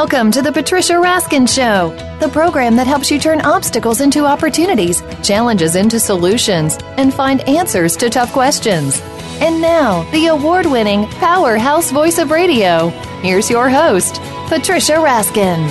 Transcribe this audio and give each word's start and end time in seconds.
Welcome 0.00 0.30
to 0.30 0.42
the 0.42 0.52
Patricia 0.52 0.92
Raskin 0.92 1.52
Show, 1.52 1.90
the 2.20 2.28
program 2.28 2.76
that 2.76 2.86
helps 2.86 3.10
you 3.10 3.18
turn 3.18 3.40
obstacles 3.40 4.00
into 4.00 4.24
opportunities, 4.24 5.02
challenges 5.24 5.74
into 5.74 5.98
solutions, 5.98 6.78
and 6.96 7.12
find 7.12 7.40
answers 7.48 7.96
to 7.96 8.08
tough 8.08 8.32
questions. 8.32 9.00
And 9.40 9.60
now, 9.60 10.08
the 10.12 10.26
award 10.26 10.66
winning 10.66 11.06
powerhouse 11.18 11.90
voice 11.90 12.18
of 12.18 12.30
radio. 12.30 12.90
Here's 13.22 13.50
your 13.50 13.68
host, 13.68 14.20
Patricia 14.46 14.92
Raskin. 14.92 15.68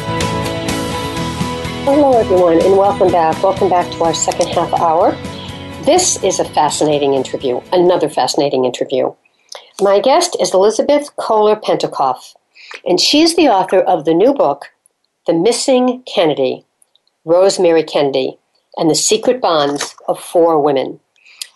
Hello, 1.85 2.19
everyone, 2.19 2.61
and 2.61 2.77
welcome 2.77 3.09
back. 3.09 3.41
Welcome 3.41 3.69
back 3.69 3.89
to 3.93 4.03
our 4.03 4.13
second 4.13 4.49
half 4.49 4.73
hour. 4.73 5.13
This 5.85 6.21
is 6.21 6.41
a 6.41 6.45
fascinating 6.49 7.13
interview, 7.13 7.61
another 7.71 8.09
fascinating 8.09 8.65
interview. 8.65 9.15
My 9.79 10.01
guest 10.01 10.35
is 10.41 10.53
Elizabeth 10.53 11.15
Koehler 11.15 11.61
Pentacoff, 11.61 12.33
and 12.85 12.99
she's 12.99 13.35
the 13.35 13.47
author 13.47 13.79
of 13.79 14.05
the 14.05 14.13
new 14.13 14.33
book, 14.33 14.65
The 15.25 15.33
Missing 15.33 16.03
Kennedy 16.03 16.65
Rosemary 17.25 17.83
Kennedy 17.83 18.37
and 18.77 18.89
the 18.89 18.95
Secret 18.95 19.41
Bonds 19.41 19.95
of 20.07 20.19
Four 20.19 20.61
Women. 20.61 20.99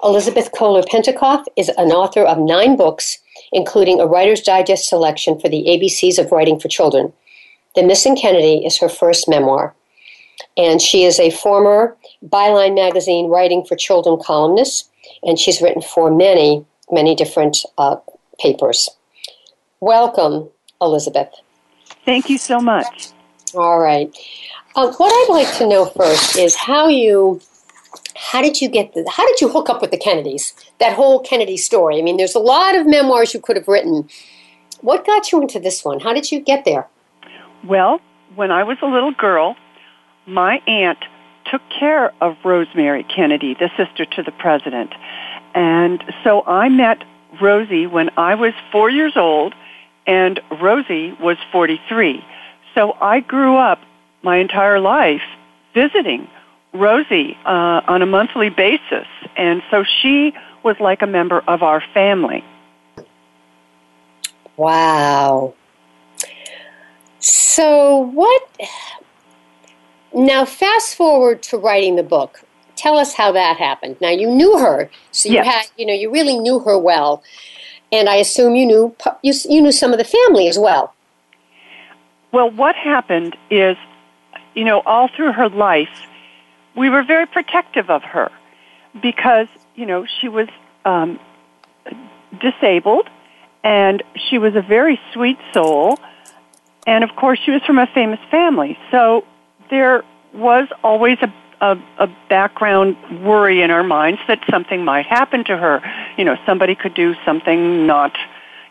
Elizabeth 0.03 0.51
Koehler 0.51 0.83
Pentacoff 0.85 1.45
is 1.55 1.69
an 1.77 1.91
author 1.91 2.23
of 2.23 2.39
nine 2.39 2.75
books, 2.75 3.19
including 3.51 3.99
a 3.99 4.07
Writer's 4.07 4.41
Digest 4.41 4.89
selection 4.89 5.39
for 5.39 5.47
the 5.47 5.63
ABCs 5.67 6.19
of 6.19 6.31
Writing 6.31 6.59
for 6.59 6.67
Children. 6.67 7.13
The 7.75 7.83
Missing 7.83 8.17
Kennedy 8.17 8.65
is 8.65 8.79
her 8.79 8.89
first 8.89 9.29
memoir 9.29 9.75
and 10.57 10.81
she 10.81 11.03
is 11.03 11.19
a 11.19 11.29
former 11.29 11.95
Byline 12.25 12.75
Magazine 12.75 13.27
Writing 13.27 13.63
for 13.65 13.75
Children 13.75 14.19
columnist, 14.23 14.89
and 15.23 15.39
she's 15.39 15.61
written 15.61 15.81
for 15.81 16.11
many, 16.11 16.65
many 16.89 17.15
different 17.15 17.65
uh, 17.77 17.97
papers. 18.39 18.89
Welcome, 19.79 20.49
Elizabeth. 20.81 21.29
Thank 22.05 22.29
you 22.29 22.37
so 22.37 22.59
much. 22.59 23.09
All 23.53 23.79
right. 23.79 24.15
Uh, 24.75 24.91
what 24.93 25.11
I'd 25.11 25.33
like 25.33 25.57
to 25.57 25.67
know 25.67 25.85
first 25.85 26.37
is 26.37 26.55
how 26.55 26.87
you, 26.87 27.41
how 28.15 28.41
did 28.41 28.61
you 28.61 28.69
get 28.69 28.93
the, 28.93 29.09
how 29.13 29.27
did 29.27 29.41
you 29.41 29.49
hook 29.49 29.69
up 29.69 29.81
with 29.81 29.91
the 29.91 29.97
Kennedys? 29.97 30.53
That 30.79 30.93
whole 30.93 31.19
Kennedy 31.19 31.57
story. 31.57 31.99
I 31.99 32.01
mean, 32.01 32.17
there's 32.17 32.35
a 32.35 32.39
lot 32.39 32.75
of 32.75 32.87
memoirs 32.87 33.33
you 33.33 33.41
could 33.41 33.57
have 33.57 33.67
written. 33.67 34.07
What 34.81 35.05
got 35.05 35.31
you 35.31 35.41
into 35.41 35.59
this 35.59 35.83
one? 35.83 35.99
How 35.99 36.13
did 36.13 36.31
you 36.31 36.39
get 36.39 36.65
there? 36.65 36.87
Well, 37.63 37.99
when 38.35 38.49
I 38.49 38.63
was 38.63 38.77
a 38.81 38.87
little 38.87 39.11
girl, 39.11 39.55
my 40.25 40.59
aunt 40.65 40.99
took 41.45 41.61
care 41.77 42.13
of 42.21 42.37
Rosemary 42.43 43.03
Kennedy, 43.03 43.53
the 43.53 43.69
sister 43.75 44.05
to 44.05 44.23
the 44.23 44.31
president. 44.31 44.93
And 45.53 46.03
so 46.23 46.43
I 46.47 46.69
met 46.69 47.03
Rosie 47.41 47.87
when 47.87 48.09
I 48.17 48.35
was 48.35 48.53
four 48.71 48.89
years 48.89 49.17
old, 49.17 49.53
and 50.07 50.39
Rosie 50.61 51.13
was 51.19 51.37
43. 51.51 52.23
So 52.75 52.93
I 53.01 53.19
grew 53.19 53.57
up 53.57 53.79
my 54.23 54.37
entire 54.37 54.79
life 54.79 55.21
visiting 55.73 56.27
Rosie 56.73 57.37
uh, 57.45 57.81
on 57.87 58.01
a 58.01 58.05
monthly 58.05 58.49
basis. 58.49 59.07
And 59.35 59.61
so 59.69 59.83
she 59.83 60.33
was 60.63 60.79
like 60.79 61.01
a 61.01 61.07
member 61.07 61.39
of 61.47 61.63
our 61.63 61.83
family. 61.93 62.43
Wow. 64.57 65.53
So, 67.19 67.97
what 67.97 68.41
now, 70.13 70.45
fast 70.45 70.95
forward 70.95 71.41
to 71.43 71.57
writing 71.57 71.95
the 71.95 72.03
book. 72.03 72.43
Tell 72.75 72.97
us 72.97 73.13
how 73.13 73.31
that 73.31 73.57
happened. 73.57 73.97
Now, 74.01 74.09
you 74.09 74.29
knew 74.29 74.57
her, 74.57 74.89
so 75.11 75.29
you 75.29 75.35
yes. 75.35 75.45
had, 75.45 75.71
you 75.77 75.85
know, 75.85 75.93
you 75.93 76.11
really 76.11 76.37
knew 76.37 76.59
her 76.59 76.77
well, 76.77 77.23
and 77.91 78.07
I 78.09 78.15
assume 78.15 78.55
you 78.55 78.65
knew 78.65 78.95
you, 79.21 79.33
you 79.49 79.61
knew 79.61 79.71
some 79.71 79.91
of 79.91 79.97
the 79.97 80.05
family 80.05 80.47
as 80.47 80.57
well. 80.57 80.93
Well, 82.31 82.49
what 82.49 82.75
happened 82.75 83.35
is, 83.49 83.75
you 84.55 84.63
know, 84.63 84.81
all 84.85 85.09
through 85.09 85.33
her 85.33 85.49
life, 85.49 85.89
we 86.75 86.89
were 86.89 87.03
very 87.03 87.25
protective 87.25 87.89
of 87.89 88.03
her 88.03 88.31
because, 89.01 89.47
you 89.75 89.85
know, 89.85 90.05
she 90.05 90.29
was 90.29 90.47
um, 90.85 91.19
disabled 92.39 93.09
and 93.63 94.01
she 94.15 94.37
was 94.37 94.55
a 94.55 94.61
very 94.61 94.99
sweet 95.13 95.37
soul. 95.53 95.99
And 96.87 97.03
of 97.03 97.15
course, 97.15 97.39
she 97.43 97.51
was 97.51 97.61
from 97.63 97.77
a 97.77 97.87
famous 97.87 98.19
family. 98.29 98.77
So 98.89 99.25
there 99.69 100.03
was 100.33 100.67
always 100.83 101.17
a, 101.21 101.33
a, 101.61 101.77
a 101.99 102.07
background 102.29 102.97
worry 103.23 103.61
in 103.61 103.71
our 103.71 103.83
minds 103.83 104.19
that 104.27 104.39
something 104.49 104.83
might 104.83 105.05
happen 105.05 105.43
to 105.45 105.55
her. 105.55 105.81
You 106.17 106.25
know, 106.25 106.35
somebody 106.45 106.75
could 106.75 106.93
do 106.93 107.15
something 107.23 107.85
not, 107.85 108.17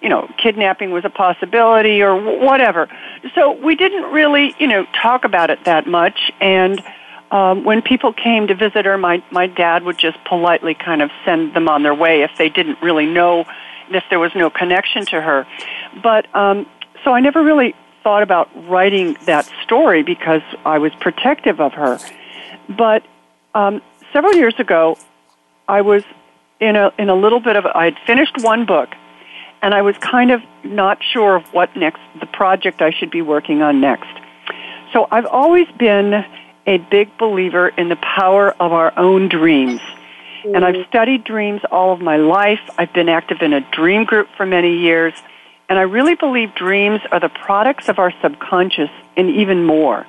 you 0.02 0.08
know, 0.08 0.28
kidnapping 0.36 0.90
was 0.90 1.04
a 1.04 1.10
possibility 1.10 2.02
or 2.02 2.16
whatever. 2.16 2.88
So 3.34 3.52
we 3.52 3.76
didn't 3.76 4.10
really, 4.12 4.54
you 4.58 4.66
know, 4.66 4.86
talk 5.00 5.24
about 5.24 5.50
it 5.50 5.64
that 5.64 5.86
much. 5.86 6.32
And 6.40 6.82
um, 7.30 7.64
when 7.64 7.80
people 7.80 8.12
came 8.12 8.48
to 8.48 8.54
visit 8.54 8.84
her, 8.84 8.98
my 8.98 9.22
my 9.30 9.46
dad 9.46 9.84
would 9.84 9.98
just 9.98 10.18
politely 10.24 10.74
kind 10.74 11.00
of 11.00 11.10
send 11.24 11.54
them 11.54 11.68
on 11.68 11.84
their 11.84 11.94
way 11.94 12.22
if 12.22 12.32
they 12.38 12.48
didn't 12.48 12.82
really 12.82 13.06
know 13.06 13.44
if 13.90 14.04
there 14.10 14.18
was 14.18 14.32
no 14.34 14.50
connection 14.50 15.06
to 15.06 15.20
her. 15.20 15.46
But 16.02 16.34
um, 16.34 16.66
so 17.04 17.12
I 17.12 17.20
never 17.20 17.42
really 17.42 17.74
thought 18.02 18.22
about 18.22 18.48
writing 18.68 19.16
that 19.26 19.48
story 19.62 20.02
because 20.02 20.42
I 20.64 20.78
was 20.78 20.92
protective 21.00 21.60
of 21.60 21.72
her. 21.74 21.98
But 22.70 23.04
um, 23.54 23.82
several 24.12 24.34
years 24.34 24.54
ago, 24.58 24.96
I 25.68 25.82
was 25.82 26.02
in 26.60 26.76
a 26.76 26.92
in 26.98 27.08
a 27.08 27.14
little 27.14 27.40
bit 27.40 27.56
of 27.56 27.66
I 27.66 27.86
had 27.86 27.98
finished 28.06 28.38
one 28.38 28.64
book, 28.64 28.90
and 29.62 29.74
I 29.74 29.82
was 29.82 29.96
kind 29.98 30.30
of 30.30 30.42
not 30.62 31.02
sure 31.02 31.36
of 31.36 31.52
what 31.52 31.74
next 31.76 32.00
the 32.20 32.26
project 32.26 32.80
I 32.80 32.90
should 32.90 33.10
be 33.10 33.22
working 33.22 33.62
on 33.62 33.80
next. 33.80 34.10
So 34.92 35.06
I've 35.10 35.26
always 35.26 35.68
been 35.78 36.24
a 36.66 36.78
big 36.78 37.16
believer 37.18 37.68
in 37.68 37.88
the 37.88 37.96
power 37.96 38.52
of 38.60 38.72
our 38.72 38.96
own 38.98 39.28
dreams. 39.28 39.80
And 40.42 40.64
I've 40.64 40.86
studied 40.88 41.24
dreams 41.24 41.60
all 41.70 41.92
of 41.92 42.00
my 42.00 42.16
life. 42.16 42.60
I've 42.78 42.92
been 42.92 43.08
active 43.10 43.42
in 43.42 43.52
a 43.52 43.60
dream 43.72 44.04
group 44.04 44.28
for 44.36 44.46
many 44.46 44.78
years. 44.78 45.12
And 45.68 45.78
I 45.78 45.82
really 45.82 46.14
believe 46.14 46.54
dreams 46.54 47.00
are 47.12 47.20
the 47.20 47.28
products 47.28 47.88
of 47.88 47.98
our 47.98 48.12
subconscious 48.22 48.90
and 49.16 49.28
even 49.30 49.64
more. 49.64 50.06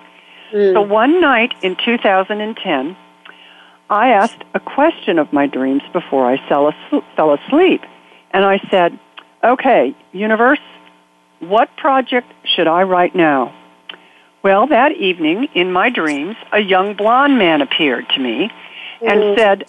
Mm. 0.51 0.73
So 0.73 0.81
one 0.81 1.21
night 1.21 1.53
in 1.61 1.75
2010, 1.83 2.97
I 3.89 4.09
asked 4.09 4.43
a 4.53 4.59
question 4.59 5.19
of 5.19 5.33
my 5.33 5.47
dreams 5.47 5.81
before 5.91 6.25
I 6.25 6.37
fell 6.47 7.33
asleep. 7.33 7.81
And 8.31 8.45
I 8.45 8.59
said, 8.69 8.97
okay, 9.43 9.95
universe, 10.13 10.59
what 11.39 11.75
project 11.75 12.31
should 12.55 12.67
I 12.67 12.83
write 12.83 13.15
now? 13.15 13.53
Well, 14.43 14.67
that 14.67 14.93
evening, 14.93 15.49
in 15.53 15.71
my 15.71 15.89
dreams, 15.89 16.35
a 16.51 16.59
young 16.59 16.95
blond 16.95 17.37
man 17.37 17.61
appeared 17.61 18.09
to 18.09 18.19
me 18.19 18.49
mm. 19.01 19.11
and 19.11 19.37
said, 19.37 19.65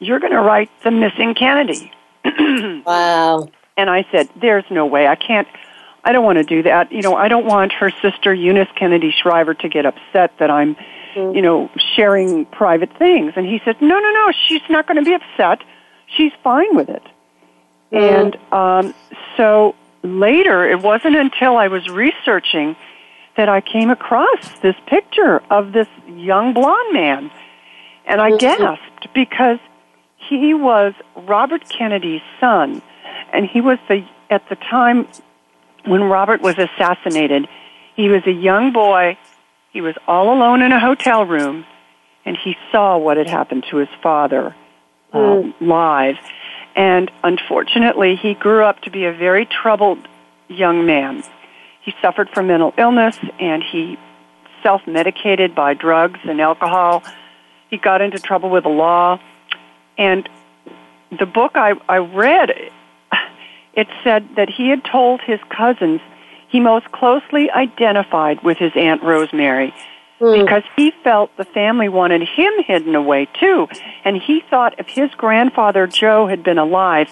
you're 0.00 0.20
going 0.20 0.32
to 0.32 0.40
write 0.40 0.70
The 0.82 0.90
Missing 0.90 1.34
Kennedy. 1.34 1.92
wow. 2.84 3.48
And 3.76 3.88
I 3.88 4.04
said, 4.10 4.28
there's 4.40 4.64
no 4.70 4.84
way. 4.84 5.06
I 5.06 5.14
can't, 5.14 5.48
I 6.04 6.12
don't 6.12 6.24
want 6.24 6.38
to 6.38 6.44
do 6.44 6.62
that. 6.64 6.92
You 6.92 7.02
know, 7.02 7.14
I 7.14 7.28
don't 7.28 7.46
want 7.46 7.72
her 7.74 7.90
sister, 8.02 8.34
Eunice 8.34 8.68
Kennedy 8.74 9.12
Shriver, 9.12 9.54
to 9.54 9.68
get 9.68 9.86
upset 9.86 10.32
that 10.38 10.50
I'm, 10.50 10.74
mm-hmm. 11.14 11.34
you 11.34 11.42
know, 11.42 11.70
sharing 11.94 12.44
private 12.46 12.96
things. 12.98 13.34
And 13.36 13.46
he 13.46 13.60
said, 13.64 13.80
no, 13.80 14.00
no, 14.00 14.12
no, 14.12 14.32
she's 14.48 14.62
not 14.68 14.86
going 14.86 15.02
to 15.02 15.04
be 15.04 15.14
upset. 15.14 15.62
She's 16.16 16.32
fine 16.42 16.74
with 16.74 16.88
it. 16.88 17.02
Mm-hmm. 17.92 17.96
And 17.96 18.52
um, 18.52 18.94
so 19.36 19.76
later, 20.02 20.68
it 20.68 20.80
wasn't 20.80 21.16
until 21.16 21.56
I 21.56 21.68
was 21.68 21.88
researching 21.88 22.74
that 23.36 23.48
I 23.48 23.60
came 23.60 23.90
across 23.90 24.58
this 24.60 24.76
picture 24.86 25.42
of 25.50 25.72
this 25.72 25.88
young 26.08 26.52
blonde 26.52 26.92
man. 26.92 27.30
And 28.06 28.20
I 28.20 28.30
mm-hmm. 28.30 28.38
gasped 28.38 29.14
because 29.14 29.58
he 30.16 30.54
was 30.54 30.94
Robert 31.16 31.68
Kennedy's 31.68 32.22
son 32.40 32.82
and 33.32 33.46
he 33.46 33.60
was 33.60 33.78
the 33.88 34.04
at 34.30 34.48
the 34.48 34.56
time 34.56 35.06
when 35.84 36.02
Robert 36.04 36.40
was 36.40 36.56
assassinated, 36.58 37.48
he 37.96 38.08
was 38.08 38.22
a 38.26 38.32
young 38.32 38.72
boy. 38.72 39.18
He 39.72 39.80
was 39.80 39.94
all 40.06 40.32
alone 40.32 40.62
in 40.62 40.72
a 40.72 40.80
hotel 40.80 41.24
room, 41.24 41.64
and 42.24 42.36
he 42.36 42.56
saw 42.70 42.98
what 42.98 43.16
had 43.16 43.28
happened 43.28 43.64
to 43.70 43.78
his 43.78 43.88
father. 44.02 44.54
mm. 45.12 45.54
live. 45.60 46.16
And 46.74 47.10
unfortunately, 47.22 48.16
he 48.16 48.34
grew 48.34 48.64
up 48.64 48.80
to 48.82 48.90
be 48.90 49.04
a 49.04 49.12
very 49.12 49.46
troubled 49.46 49.98
young 50.48 50.86
man. 50.86 51.22
He 51.82 51.94
suffered 52.00 52.30
from 52.30 52.46
mental 52.46 52.72
illness 52.78 53.18
and 53.38 53.62
he 53.62 53.98
self 54.62 54.86
medicated 54.86 55.54
by 55.54 55.74
drugs 55.74 56.20
and 56.24 56.40
alcohol. 56.40 57.02
He 57.68 57.76
got 57.76 58.00
into 58.00 58.18
trouble 58.18 58.48
with 58.50 58.62
the 58.62 58.70
law. 58.70 59.20
And 59.98 60.28
the 61.18 61.26
book 61.26 61.52
I, 61.54 61.74
I 61.88 61.98
read, 61.98 62.52
it 63.74 63.88
said 64.04 64.28
that 64.36 64.48
he 64.48 64.68
had 64.68 64.84
told 64.84 65.20
his 65.20 65.40
cousins 65.48 66.00
he 66.48 66.60
most 66.60 66.92
closely 66.92 67.50
identified 67.50 68.42
with 68.44 68.58
his 68.58 68.72
Aunt 68.76 69.02
Rosemary 69.02 69.74
mm. 70.20 70.44
because 70.44 70.62
he 70.76 70.92
felt 71.02 71.34
the 71.36 71.44
family 71.46 71.88
wanted 71.88 72.22
him 72.22 72.52
hidden 72.66 72.94
away 72.94 73.26
too. 73.40 73.68
And 74.04 74.16
he 74.16 74.42
thought 74.50 74.74
if 74.78 74.86
his 74.86 75.10
grandfather 75.16 75.86
Joe 75.86 76.26
had 76.26 76.44
been 76.44 76.58
alive, 76.58 77.08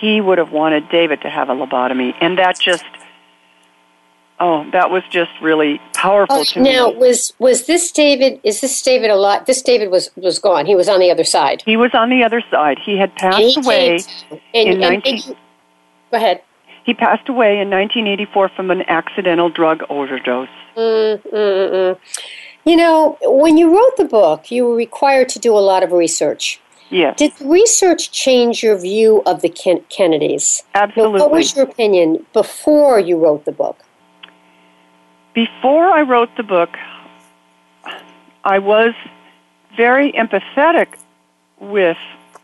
he 0.00 0.20
would 0.20 0.38
have 0.38 0.52
wanted 0.52 0.88
David 0.88 1.20
to 1.22 1.30
have 1.30 1.48
a 1.48 1.52
lobotomy. 1.52 2.14
And 2.20 2.38
that 2.38 2.58
just, 2.60 2.84
oh, 4.38 4.70
that 4.70 4.90
was 4.90 5.02
just 5.10 5.32
really 5.42 5.80
powerful 5.92 6.36
oh, 6.36 6.44
to 6.44 6.60
now, 6.60 6.64
me. 6.64 6.72
Now, 6.72 6.90
was 6.90 7.32
was 7.38 7.66
this 7.66 7.90
David? 7.90 8.40
Is 8.44 8.60
this 8.60 8.80
David 8.82 9.10
alive? 9.10 9.46
This 9.46 9.62
David 9.62 9.90
was 9.90 10.10
was 10.16 10.38
gone. 10.38 10.66
He 10.66 10.74
was 10.74 10.88
on 10.88 11.00
the 11.00 11.10
other 11.10 11.24
side. 11.24 11.62
He 11.64 11.76
was 11.76 11.90
on 11.94 12.10
the 12.10 12.22
other 12.22 12.42
side. 12.50 12.78
He 12.78 12.98
had 12.98 13.14
passed 13.16 13.38
he 13.38 13.56
away 13.60 13.98
in 14.52 14.68
and, 14.68 14.80
19. 14.80 15.22
And, 15.26 15.36
go 16.14 16.24
ahead. 16.24 16.42
He 16.84 16.94
passed 16.94 17.28
away 17.28 17.58
in 17.60 17.70
1984 17.70 18.50
from 18.50 18.70
an 18.70 18.82
accidental 18.88 19.48
drug 19.48 19.82
overdose. 19.88 20.48
Mm, 20.76 21.22
mm, 21.22 21.70
mm. 21.72 21.98
You 22.64 22.76
know, 22.76 23.18
when 23.22 23.56
you 23.56 23.74
wrote 23.74 23.96
the 23.96 24.04
book, 24.04 24.50
you 24.50 24.66
were 24.66 24.76
required 24.76 25.28
to 25.30 25.38
do 25.38 25.56
a 25.56 25.60
lot 25.60 25.82
of 25.82 25.92
research. 25.92 26.60
Yes. 26.90 27.16
Did 27.16 27.32
research 27.40 28.12
change 28.12 28.62
your 28.62 28.78
view 28.78 29.22
of 29.26 29.40
the 29.42 29.48
Ken- 29.48 29.84
Kennedys? 29.88 30.62
Absolutely. 30.74 31.18
Now, 31.18 31.24
what 31.24 31.32
was 31.32 31.56
your 31.56 31.64
opinion 31.64 32.24
before 32.32 33.00
you 33.00 33.18
wrote 33.18 33.44
the 33.44 33.52
book? 33.52 33.78
Before 35.34 35.88
I 35.88 36.02
wrote 36.02 36.30
the 36.36 36.42
book, 36.42 36.76
I 38.44 38.58
was 38.58 38.94
very 39.76 40.12
empathetic 40.12 40.88
with 41.58 41.96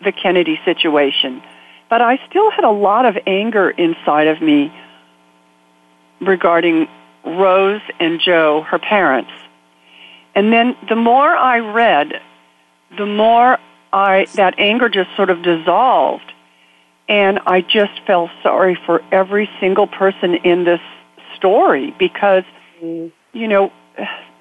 the 0.03 0.13
Kennedy 0.13 0.59
situation, 0.65 1.43
but 1.91 2.01
I 2.01 2.19
still 2.29 2.51
had 2.51 2.65
a 2.65 2.71
lot 2.71 3.05
of 3.05 3.19
anger 3.27 3.69
inside 3.69 4.29
of 4.29 4.41
me 4.41 4.73
regarding 6.21 6.89
Rose 7.25 7.83
and 7.99 8.21
Joe, 8.21 8.63
her 8.63 8.79
parents. 8.79 9.31
And 10.35 10.53
then 10.53 10.77
the 10.89 10.97
more 10.97 11.29
I 11.37 11.59
read, 11.59 12.13
the 12.97 13.07
more 13.07 13.59
I 13.93 14.27
that 14.35 14.55
anger 14.59 14.89
just 14.89 15.15
sort 15.17 15.31
of 15.31 15.43
dissolved 15.43 16.33
and 17.09 17.41
I 17.45 17.61
just 17.61 18.01
felt 18.07 18.31
sorry 18.41 18.79
for 18.87 19.03
every 19.11 19.51
single 19.59 19.89
person 19.89 20.37
in 20.37 20.65
this 20.65 20.81
story 21.35 21.93
because 21.99 22.45
mm. 22.81 23.11
you 23.33 23.49
know 23.49 23.73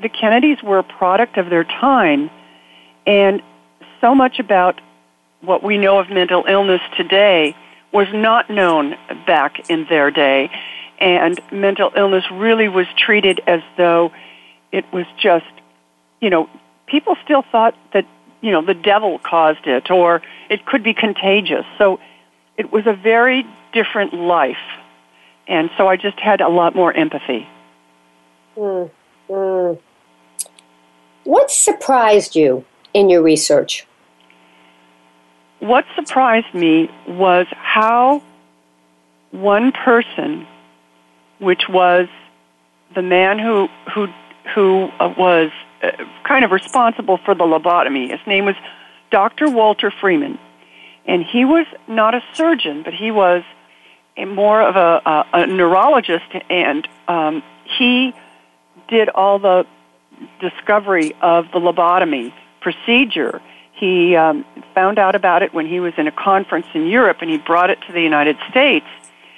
the 0.02 0.10
Kennedys 0.10 0.62
were 0.62 0.78
a 0.78 0.84
product 0.84 1.38
of 1.38 1.50
their 1.50 1.64
time 1.64 2.30
and 3.08 3.42
so 4.00 4.14
much 4.14 4.40
about 4.40 4.80
what 5.42 5.64
we 5.64 5.78
know 5.78 6.00
of 6.00 6.10
mental 6.10 6.46
illness 6.48 6.82
today 6.98 7.56
was 7.92 8.08
not 8.14 8.50
known 8.50 8.96
back 9.26 9.70
in 9.70 9.86
their 9.90 10.12
day 10.12 10.52
and 11.00 11.40
mental 11.52 11.92
illness 11.96 12.26
really 12.32 12.68
was 12.68 12.86
treated 12.98 13.42
as 13.48 13.62
though 13.78 14.12
it 14.72 14.86
was 14.92 15.06
just, 15.18 15.46
you 16.20 16.30
know, 16.30 16.50
people 16.88 17.16
still 17.24 17.44
thought 17.52 17.76
that, 17.94 18.06
you 18.42 18.52
know, 18.52 18.64
the 18.64 18.74
devil 18.74 19.20
caused 19.20 19.66
it 19.66 19.90
or 19.90 20.22
it 20.50 20.66
could 20.66 20.84
be 20.84 20.94
contagious. 20.94 21.66
So 21.78 22.00
it 22.58 22.72
was 22.72 22.86
a 22.86 22.94
very 22.94 23.46
different 23.74 24.14
life. 24.14 24.58
And 25.48 25.70
so 25.78 25.88
I 25.88 25.96
just 25.96 26.20
had 26.20 26.42
a 26.42 26.50
lot 26.50 26.76
more 26.76 26.94
empathy. 26.94 27.48
Mm, 28.56 28.92
mm. 29.30 29.80
What 31.24 31.50
surprised 31.50 32.36
you 32.36 32.66
in 32.94 33.10
your 33.10 33.22
research? 33.22 33.88
What 35.60 35.86
surprised 35.96 36.54
me 36.54 36.90
was 37.08 37.48
how 37.52 38.22
one 39.32 39.72
person 39.72 40.48
which 41.40 41.70
was 41.70 42.08
the 42.96 43.02
man 43.02 43.40
who 43.40 43.68
who 43.94 44.08
who 44.56 44.90
uh, 45.00 45.14
was 45.18 45.52
uh, 45.84 45.92
kind 46.24 46.44
of 46.44 46.52
responsible 46.52 47.18
for 47.18 47.36
the 47.36 47.44
lobotomy. 47.44 48.10
His 48.10 48.20
name 48.26 48.46
was 48.46 48.56
Dr. 49.12 49.50
Walter 49.50 49.92
Freeman, 49.92 50.38
and 51.06 51.24
he 51.24 51.46
was 51.46 51.66
not 51.88 52.16
a 52.16 52.22
surgeon, 52.34 52.84
but 52.84 52.94
he 52.94 53.12
was 53.12 53.44
a 54.18 54.26
more 54.26 54.62
of 54.62 54.76
a, 54.76 55.02
a, 55.06 55.26
a 55.34 55.48
neurologist, 55.48 56.26
and 56.50 56.88
um, 57.08 57.44
he 57.64 58.14
did 58.88 59.10
all 59.10 59.40
the 59.40 59.66
discovery 60.42 61.14
of 61.22 61.46
the 61.52 61.60
lobotomy 61.60 62.34
procedure. 62.60 63.42
He 63.80 64.16
um, 64.16 64.46
found 64.76 65.00
out 65.00 65.16
about 65.16 65.42
it 65.42 65.54
when 65.54 65.66
he 65.66 65.80
was 65.80 65.94
in 65.98 66.08
a 66.08 66.12
conference 66.12 66.68
in 66.74 66.88
Europe, 66.88 67.18
and 67.22 67.30
he 67.30 67.38
brought 67.38 67.70
it 67.70 67.80
to 67.88 67.94
the 67.94 68.02
United 68.02 68.38
States 68.50 68.86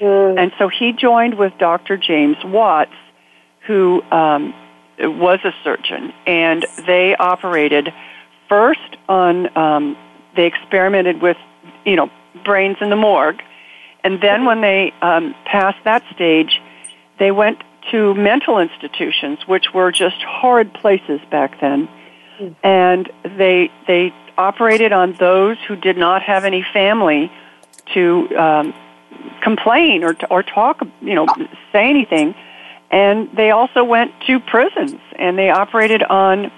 Mm. 0.01 0.39
And 0.39 0.51
so 0.57 0.67
he 0.67 0.91
joined 0.91 1.37
with 1.37 1.53
Dr. 1.59 1.95
James 1.95 2.37
Watts, 2.43 2.91
who 3.67 4.01
um, 4.11 4.53
was 4.99 5.39
a 5.43 5.53
surgeon, 5.63 6.11
and 6.25 6.65
they 6.87 7.15
operated 7.15 7.93
first 8.49 8.97
on, 9.07 9.55
um, 9.55 9.95
they 10.35 10.47
experimented 10.47 11.21
with, 11.21 11.37
you 11.85 11.95
know, 11.95 12.09
brains 12.43 12.77
in 12.81 12.89
the 12.89 12.95
morgue. 12.95 13.41
And 14.03 14.19
then 14.21 14.45
when 14.45 14.61
they 14.61 14.91
um, 15.01 15.35
passed 15.45 15.77
that 15.83 16.03
stage, 16.13 16.59
they 17.19 17.31
went 17.31 17.59
to 17.91 18.15
mental 18.15 18.57
institutions, 18.57 19.39
which 19.47 19.73
were 19.73 19.91
just 19.91 20.21
horrid 20.23 20.73
places 20.73 21.21
back 21.29 21.61
then. 21.61 21.87
Mm. 22.39 22.55
And 22.63 23.11
they, 23.37 23.69
they 23.85 24.11
operated 24.37 24.91
on 24.91 25.13
those 25.13 25.57
who 25.67 25.75
did 25.75 25.97
not 25.97 26.21
have 26.23 26.45
any 26.45 26.65
family 26.73 27.31
to 27.93 28.35
um, 28.37 28.73
complain 29.41 30.03
or 30.03 30.15
or 30.29 30.43
talk, 30.43 30.81
you 31.01 31.15
know, 31.15 31.27
say 31.71 31.89
anything. 31.89 32.35
And 32.89 33.29
they 33.35 33.51
also 33.51 33.83
went 33.83 34.11
to 34.27 34.39
prisons 34.39 34.99
and 35.17 35.37
they 35.37 35.49
operated 35.49 36.03
on 36.03 36.51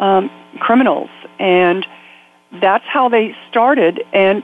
um, 0.00 0.30
criminals, 0.58 1.10
and 1.38 1.86
that's 2.60 2.84
how 2.86 3.08
they 3.08 3.36
started. 3.50 4.02
And 4.12 4.42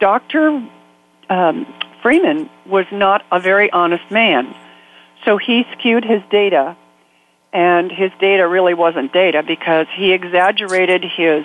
Doctor 0.00 0.66
um, 1.28 1.66
Freeman 2.02 2.48
was 2.66 2.86
not 2.90 3.24
a 3.30 3.40
very 3.40 3.70
honest 3.70 4.10
man, 4.10 4.54
so 5.24 5.36
he 5.36 5.64
skewed 5.72 6.04
his 6.04 6.22
data, 6.30 6.76
and 7.52 7.90
his 7.90 8.10
data 8.20 8.46
really 8.46 8.74
wasn't 8.74 9.12
data 9.12 9.42
because 9.42 9.86
he 9.94 10.12
exaggerated 10.12 11.04
his 11.04 11.44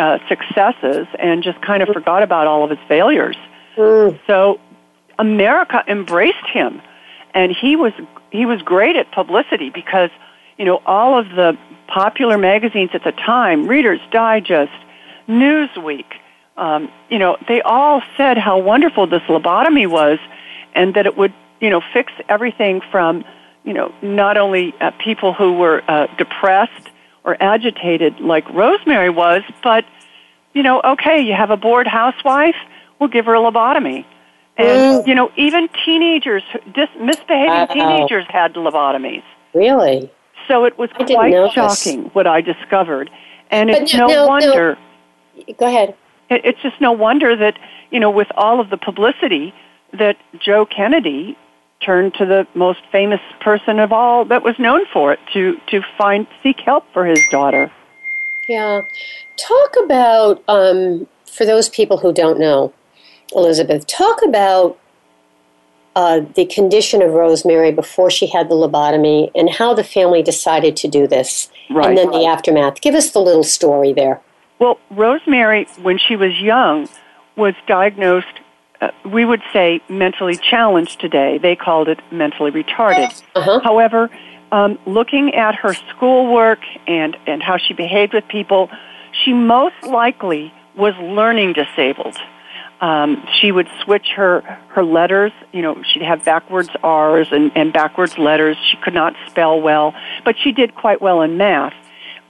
uh, 0.00 0.18
successes 0.28 1.06
and 1.18 1.42
just 1.42 1.60
kind 1.60 1.82
of 1.82 1.88
forgot 1.90 2.22
about 2.22 2.46
all 2.46 2.64
of 2.64 2.70
his 2.70 2.78
failures. 2.88 3.36
Mm. 3.76 4.18
So 4.26 4.58
America 5.18 5.84
embraced 5.86 6.46
him, 6.52 6.80
and 7.34 7.52
he 7.52 7.76
was 7.76 7.92
he 8.30 8.46
was 8.46 8.62
great 8.62 8.96
at 8.96 9.12
publicity 9.12 9.70
because 9.70 10.10
you 10.56 10.64
know 10.64 10.80
all 10.86 11.18
of 11.18 11.28
the 11.28 11.56
popular 11.86 12.38
magazines 12.38 12.90
at 12.94 13.04
the 13.04 13.12
time, 13.12 13.66
Reader's 13.66 14.00
Digest, 14.10 14.72
Newsweek, 15.28 16.06
um, 16.56 16.90
you 17.08 17.18
know, 17.18 17.36
they 17.48 17.62
all 17.62 18.02
said 18.16 18.38
how 18.38 18.58
wonderful 18.58 19.06
this 19.06 19.22
lobotomy 19.22 19.86
was, 19.86 20.18
and 20.74 20.94
that 20.94 21.06
it 21.06 21.16
would 21.16 21.32
you 21.60 21.70
know 21.70 21.82
fix 21.92 22.12
everything 22.28 22.80
from 22.90 23.24
you 23.64 23.72
know 23.74 23.92
not 24.02 24.36
only 24.36 24.74
uh, 24.80 24.90
people 24.92 25.34
who 25.34 25.54
were 25.54 25.82
uh, 25.88 26.06
depressed 26.16 26.89
or 27.24 27.36
agitated 27.40 28.20
like 28.20 28.48
Rosemary 28.50 29.10
was, 29.10 29.42
but 29.62 29.84
you 30.52 30.62
know, 30.62 30.80
okay, 30.82 31.20
you 31.20 31.32
have 31.34 31.50
a 31.50 31.56
bored 31.56 31.86
housewife 31.86 32.56
we'll 33.00 33.08
give 33.08 33.24
her 33.26 33.34
a 33.34 33.40
lobotomy. 33.40 34.04
And, 34.56 35.02
mm. 35.02 35.06
you 35.06 35.14
know, 35.14 35.32
even 35.36 35.68
teenagers, 35.84 36.42
dis- 36.74 36.88
misbehaving 37.00 37.74
teenagers 37.74 38.26
had 38.28 38.54
lobotomies. 38.54 39.24
Really? 39.54 40.12
So 40.46 40.64
it 40.64 40.78
was 40.78 40.90
quite 40.92 41.52
shocking 41.52 42.04
what 42.12 42.26
I 42.26 42.42
discovered. 42.42 43.10
And 43.50 43.70
but 43.70 43.82
it's 43.82 43.94
no, 43.94 44.06
no 44.06 44.26
wonder. 44.26 44.78
No. 45.36 45.54
Go 45.54 45.66
ahead. 45.66 45.96
It, 46.28 46.42
it's 46.44 46.62
just 46.62 46.80
no 46.80 46.92
wonder 46.92 47.34
that, 47.34 47.58
you 47.90 47.98
know, 47.98 48.10
with 48.10 48.28
all 48.36 48.60
of 48.60 48.70
the 48.70 48.76
publicity, 48.76 49.54
that 49.92 50.16
Joe 50.38 50.66
Kennedy 50.66 51.36
turned 51.80 52.14
to 52.14 52.26
the 52.26 52.46
most 52.54 52.80
famous 52.92 53.20
person 53.40 53.78
of 53.78 53.92
all 53.92 54.24
that 54.26 54.42
was 54.42 54.58
known 54.58 54.84
for 54.92 55.12
it 55.12 55.20
to, 55.32 55.58
to 55.68 55.82
find, 55.96 56.26
seek 56.42 56.60
help 56.60 56.84
for 56.92 57.06
his 57.06 57.20
daughter. 57.30 57.70
Yeah. 58.48 58.82
Talk 59.36 59.76
about, 59.84 60.42
um, 60.48 61.06
for 61.24 61.46
those 61.46 61.68
people 61.68 61.98
who 61.98 62.12
don't 62.12 62.38
know, 62.38 62.72
Elizabeth, 63.34 63.86
talk 63.86 64.20
about 64.26 64.78
uh, 65.96 66.20
the 66.34 66.46
condition 66.46 67.02
of 67.02 67.12
Rosemary 67.12 67.72
before 67.72 68.10
she 68.10 68.26
had 68.26 68.48
the 68.48 68.54
lobotomy 68.54 69.30
and 69.34 69.50
how 69.50 69.74
the 69.74 69.84
family 69.84 70.22
decided 70.22 70.76
to 70.76 70.88
do 70.88 71.06
this, 71.06 71.50
right, 71.70 71.88
and 71.88 71.98
then 71.98 72.10
the 72.10 72.26
aftermath. 72.26 72.80
Give 72.80 72.94
us 72.94 73.10
the 73.10 73.20
little 73.20 73.44
story 73.44 73.92
there. 73.92 74.20
Well, 74.58 74.78
Rosemary, 74.90 75.66
when 75.82 75.98
she 75.98 76.16
was 76.16 76.38
young, 76.40 76.88
was 77.36 77.54
diagnosed, 77.66 78.40
uh, 78.80 78.90
we 79.04 79.24
would 79.24 79.42
say 79.52 79.80
mentally 79.88 80.36
challenged 80.36 81.00
today. 81.00 81.38
They 81.38 81.56
called 81.56 81.88
it 81.88 82.00
mentally 82.10 82.50
retarded. 82.50 83.22
Uh-huh. 83.34 83.60
However, 83.60 84.10
um, 84.52 84.78
looking 84.86 85.34
at 85.34 85.54
her 85.56 85.74
schoolwork 85.74 86.60
and, 86.86 87.16
and 87.26 87.42
how 87.42 87.56
she 87.56 87.74
behaved 87.74 88.14
with 88.14 88.26
people, 88.28 88.70
she 89.24 89.32
most 89.32 89.82
likely 89.82 90.52
was 90.76 90.94
learning 90.96 91.52
disabled. 91.52 92.16
Um, 92.80 93.26
she 93.38 93.52
would 93.52 93.68
switch 93.84 94.08
her 94.16 94.40
her 94.68 94.82
letters. 94.82 95.32
You 95.52 95.60
know, 95.60 95.82
she'd 95.82 96.02
have 96.02 96.24
backwards 96.24 96.70
R's 96.82 97.28
and, 97.30 97.52
and 97.54 97.72
backwards 97.74 98.16
letters. 98.16 98.56
She 98.70 98.78
could 98.78 98.94
not 98.94 99.14
spell 99.28 99.60
well, 99.60 99.94
but 100.24 100.36
she 100.38 100.50
did 100.50 100.74
quite 100.74 101.02
well 101.02 101.20
in 101.20 101.36
math. 101.36 101.74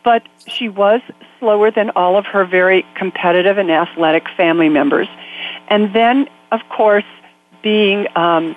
But 0.02 0.26
she 0.48 0.68
was 0.68 1.02
slower 1.38 1.70
than 1.70 1.90
all 1.90 2.16
of 2.16 2.26
her 2.26 2.44
very 2.44 2.84
competitive 2.96 3.58
and 3.58 3.70
athletic 3.70 4.24
family 4.36 4.68
members. 4.68 5.06
And 5.70 5.94
then, 5.94 6.28
of 6.50 6.60
course, 6.68 7.04
being 7.62 8.06
um, 8.16 8.56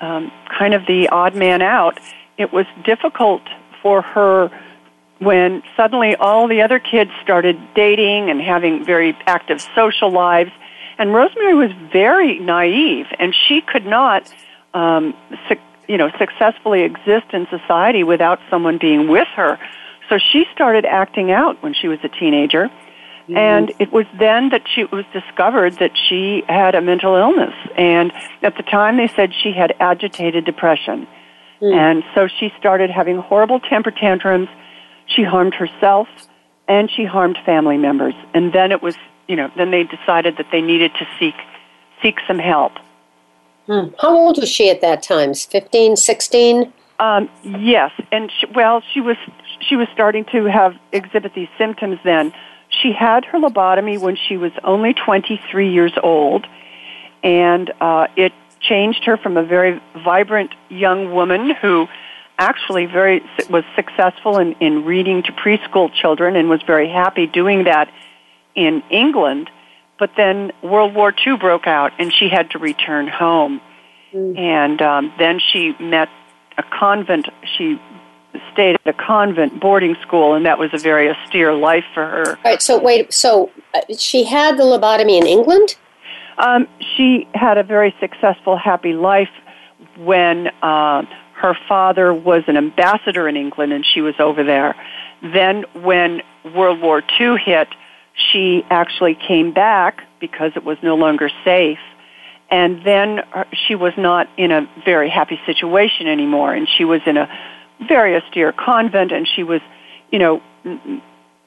um, 0.00 0.32
kind 0.48 0.74
of 0.74 0.86
the 0.86 1.08
odd 1.08 1.34
man 1.34 1.60
out, 1.60 1.98
it 2.38 2.52
was 2.52 2.66
difficult 2.84 3.42
for 3.82 4.00
her 4.02 4.50
when 5.18 5.62
suddenly 5.76 6.16
all 6.16 6.48
the 6.48 6.62
other 6.62 6.78
kids 6.78 7.10
started 7.22 7.56
dating 7.74 8.30
and 8.30 8.40
having 8.40 8.84
very 8.84 9.16
active 9.26 9.60
social 9.74 10.10
lives. 10.10 10.50
And 10.98 11.12
Rosemary 11.12 11.54
was 11.54 11.70
very 11.92 12.38
naive, 12.38 13.06
and 13.18 13.34
she 13.34 13.60
could 13.60 13.86
not, 13.86 14.32
um, 14.74 15.14
su- 15.48 15.56
you 15.88 15.96
know, 15.96 16.10
successfully 16.18 16.82
exist 16.82 17.26
in 17.32 17.46
society 17.48 18.04
without 18.04 18.40
someone 18.50 18.78
being 18.78 19.08
with 19.08 19.28
her. 19.34 19.58
So 20.08 20.18
she 20.18 20.44
started 20.52 20.84
acting 20.84 21.30
out 21.30 21.62
when 21.62 21.72
she 21.72 21.88
was 21.88 21.98
a 22.02 22.08
teenager. 22.08 22.70
Mm-hmm. 23.24 23.36
And 23.36 23.72
it 23.78 23.92
was 23.92 24.06
then 24.18 24.48
that 24.50 24.62
she 24.74 24.84
was 24.84 25.04
discovered 25.12 25.78
that 25.78 25.92
she 25.96 26.42
had 26.48 26.74
a 26.74 26.80
mental 26.80 27.14
illness. 27.14 27.54
And 27.76 28.12
at 28.42 28.56
the 28.56 28.62
time 28.62 28.96
they 28.96 29.08
said 29.08 29.32
she 29.42 29.52
had 29.52 29.74
agitated 29.78 30.44
depression. 30.44 31.06
Mm. 31.60 31.74
And 31.74 32.04
so 32.14 32.26
she 32.26 32.52
started 32.58 32.90
having 32.90 33.18
horrible 33.18 33.60
temper 33.60 33.92
tantrums 33.92 34.48
she 35.06 35.22
harmed 35.22 35.54
herself 35.54 36.08
and 36.68 36.90
she 36.90 37.04
harmed 37.04 37.38
family 37.44 37.76
members. 37.76 38.14
And 38.34 38.52
then 38.52 38.72
it 38.72 38.82
was, 38.82 38.96
you 39.28 39.36
know, 39.36 39.50
then 39.56 39.70
they 39.70 39.84
decided 39.84 40.36
that 40.38 40.46
they 40.50 40.60
needed 40.60 40.92
to 40.94 41.06
seek 41.18 41.34
seek 42.02 42.18
some 42.26 42.38
help. 42.38 42.72
Hmm. 43.66 43.88
How 44.00 44.16
old 44.16 44.38
was 44.38 44.48
she 44.48 44.70
at 44.70 44.80
that 44.80 45.04
time? 45.04 45.34
15, 45.34 45.96
16? 45.96 46.72
Um, 46.98 47.30
yes, 47.44 47.92
and 48.10 48.30
she, 48.38 48.46
well, 48.54 48.82
she 48.92 49.00
was 49.00 49.16
she 49.60 49.76
was 49.76 49.88
starting 49.92 50.24
to 50.26 50.44
have 50.44 50.74
exhibit 50.92 51.34
these 51.34 51.48
symptoms 51.58 51.98
then. 52.04 52.32
She 52.80 52.92
had 52.92 53.24
her 53.26 53.38
lobotomy 53.38 53.98
when 53.98 54.16
she 54.16 54.36
was 54.36 54.52
only 54.64 54.94
23 54.94 55.72
years 55.72 55.92
old, 56.02 56.46
and 57.22 57.70
uh, 57.80 58.06
it 58.16 58.32
changed 58.60 59.04
her 59.04 59.16
from 59.16 59.36
a 59.36 59.42
very 59.42 59.80
vibrant 60.04 60.54
young 60.68 61.12
woman 61.12 61.50
who 61.50 61.88
actually 62.38 62.86
very 62.86 63.22
was 63.50 63.64
successful 63.76 64.38
in, 64.38 64.52
in 64.54 64.84
reading 64.84 65.22
to 65.24 65.32
preschool 65.32 65.92
children 65.92 66.34
and 66.34 66.48
was 66.48 66.62
very 66.62 66.88
happy 66.88 67.26
doing 67.26 67.64
that 67.64 67.92
in 68.54 68.82
England. 68.90 69.50
But 69.98 70.12
then 70.16 70.52
World 70.62 70.94
War 70.94 71.14
II 71.26 71.36
broke 71.36 71.66
out 71.66 71.92
and 71.98 72.12
she 72.12 72.28
had 72.28 72.50
to 72.50 72.58
return 72.58 73.06
home. 73.06 73.60
Mm. 74.12 74.38
And 74.38 74.82
um, 74.82 75.12
then 75.18 75.38
she 75.38 75.76
met 75.78 76.08
a 76.58 76.62
convent. 76.62 77.28
She 77.56 77.80
stayed 78.52 78.76
at 78.84 78.86
a 78.86 78.92
convent 78.92 79.60
boarding 79.60 79.96
school, 80.02 80.34
and 80.34 80.46
that 80.46 80.58
was 80.58 80.70
a 80.72 80.78
very 80.78 81.10
austere 81.10 81.54
life 81.54 81.84
for 81.94 82.06
her. 82.06 82.36
All 82.36 82.42
right. 82.44 82.62
So 82.62 82.80
wait. 82.80 83.12
So 83.12 83.50
uh, 83.74 83.80
she 83.98 84.24
had 84.24 84.56
the 84.56 84.64
lobotomy 84.64 85.20
in 85.20 85.26
England. 85.26 85.76
Um, 86.38 86.66
she 86.96 87.28
had 87.34 87.58
a 87.58 87.62
very 87.62 87.94
successful, 88.00 88.56
happy 88.56 88.94
life 88.94 89.28
when 89.96 90.48
uh, 90.62 91.02
her 91.34 91.56
father 91.68 92.14
was 92.14 92.44
an 92.46 92.56
ambassador 92.56 93.28
in 93.28 93.36
England 93.36 93.72
and 93.72 93.84
she 93.84 94.00
was 94.00 94.14
over 94.18 94.44
there. 94.44 94.74
Then 95.22 95.64
when 95.74 96.22
World 96.54 96.80
War 96.80 97.02
II 97.20 97.36
hit, 97.36 97.68
she 98.14 98.64
actually 98.70 99.14
came 99.14 99.52
back 99.52 100.02
because 100.20 100.52
it 100.56 100.64
was 100.64 100.78
no 100.82 100.94
longer 100.94 101.30
safe. 101.44 101.78
And 102.50 102.84
then 102.84 103.22
she 103.66 103.74
was 103.74 103.92
not 103.96 104.28
in 104.36 104.52
a 104.52 104.68
very 104.84 105.08
happy 105.08 105.40
situation 105.46 106.06
anymore 106.06 106.54
and 106.54 106.68
she 106.68 106.84
was 106.84 107.00
in 107.06 107.16
a 107.16 107.28
very 107.80 108.16
austere 108.16 108.52
convent 108.52 109.12
and 109.12 109.26
she 109.26 109.42
was, 109.42 109.60
you 110.10 110.18
know, 110.18 110.42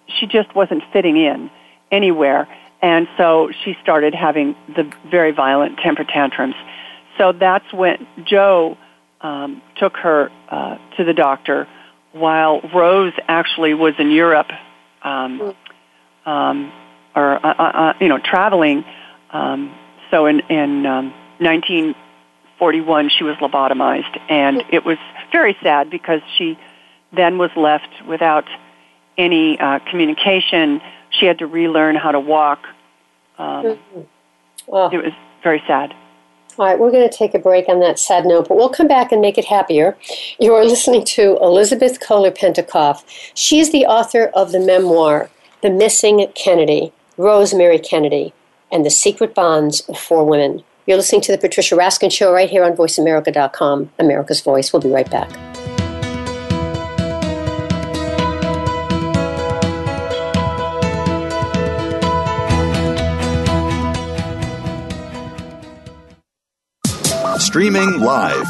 she 0.07 0.27
just 0.27 0.53
wasn't 0.55 0.83
fitting 0.91 1.17
in 1.17 1.49
anywhere. 1.91 2.47
And 2.81 3.07
so 3.17 3.51
she 3.63 3.75
started 3.81 4.13
having 4.13 4.55
the 4.75 4.91
very 5.09 5.31
violent 5.31 5.79
temper 5.79 6.03
tantrums. 6.03 6.55
So 7.17 7.31
that's 7.31 7.71
when 7.73 8.05
Joe 8.23 8.77
um, 9.21 9.61
took 9.77 9.97
her 9.97 10.31
uh, 10.49 10.77
to 10.97 11.03
the 11.03 11.13
doctor 11.13 11.67
while 12.11 12.61
Rose 12.73 13.13
actually 13.27 13.73
was 13.73 13.93
in 13.99 14.11
Europe, 14.11 14.49
um, 15.03 15.53
um, 16.25 16.71
or 17.15 17.45
uh, 17.45 17.53
uh, 17.53 17.63
uh 17.63 17.93
you 17.99 18.07
know, 18.07 18.19
traveling. 18.19 18.85
Um, 19.31 19.75
so 20.11 20.25
in 20.25 20.39
in 20.49 20.85
um, 20.85 21.13
1941, 21.39 23.09
she 23.09 23.23
was 23.23 23.35
lobotomized, 23.37 24.19
and 24.29 24.63
it 24.71 24.85
was 24.85 24.97
very 25.31 25.57
sad 25.61 25.89
because 25.89 26.21
she 26.37 26.57
then 27.11 27.37
was 27.37 27.51
left 27.55 27.89
without 28.07 28.45
any 29.17 29.59
uh, 29.59 29.79
communication. 29.89 30.81
She 31.09 31.25
had 31.25 31.39
to 31.39 31.47
relearn 31.47 31.95
how 31.95 32.11
to 32.11 32.19
walk. 32.19 32.65
Um, 33.37 33.65
mm-hmm. 33.65 34.01
well, 34.67 34.89
it 34.89 34.97
was 34.97 35.13
very 35.43 35.61
sad. 35.67 35.93
All 36.57 36.65
right, 36.65 36.79
we're 36.79 36.91
going 36.91 37.07
to 37.09 37.17
take 37.17 37.33
a 37.33 37.39
break 37.39 37.67
on 37.67 37.81
that 37.81 37.99
sad 37.99 38.25
note, 38.25 38.47
but 38.47 38.55
we'll 38.55 38.69
come 38.69 38.87
back 38.87 39.11
and 39.11 39.19
make 39.19 39.37
it 39.37 39.43
happier. 39.43 39.97
You 40.39 40.53
are 40.53 40.63
listening 40.63 41.03
to 41.05 41.37
Elizabeth 41.41 41.99
Koehler 41.99 42.35
Pentacoff. 42.35 43.03
She's 43.33 43.73
the 43.73 43.85
author 43.85 44.27
of 44.33 44.53
the 44.53 44.61
memoir, 44.61 45.29
The 45.61 45.69
Missing 45.69 46.25
Kennedy, 46.33 46.93
Rosemary 47.17 47.79
Kennedy, 47.79 48.33
and 48.71 48.85
the 48.85 48.89
Secret 48.89 49.35
Bonds 49.35 49.81
of 49.89 49.99
Four 49.99 50.23
Women. 50.23 50.63
You're 50.85 50.97
listening 50.97 51.21
to 51.21 51.31
The 51.31 51.39
Patricia 51.39 51.75
Raskin 51.75 52.11
Show 52.11 52.31
right 52.31 52.49
here 52.49 52.63
on 52.63 52.75
VoiceAmerica.com, 52.75 53.89
America's 53.97 54.41
Voice. 54.41 54.71
We'll 54.71 54.83
be 54.83 54.89
right 54.89 55.09
back. 55.09 55.31
Streaming 67.39 68.01
live. 68.01 68.45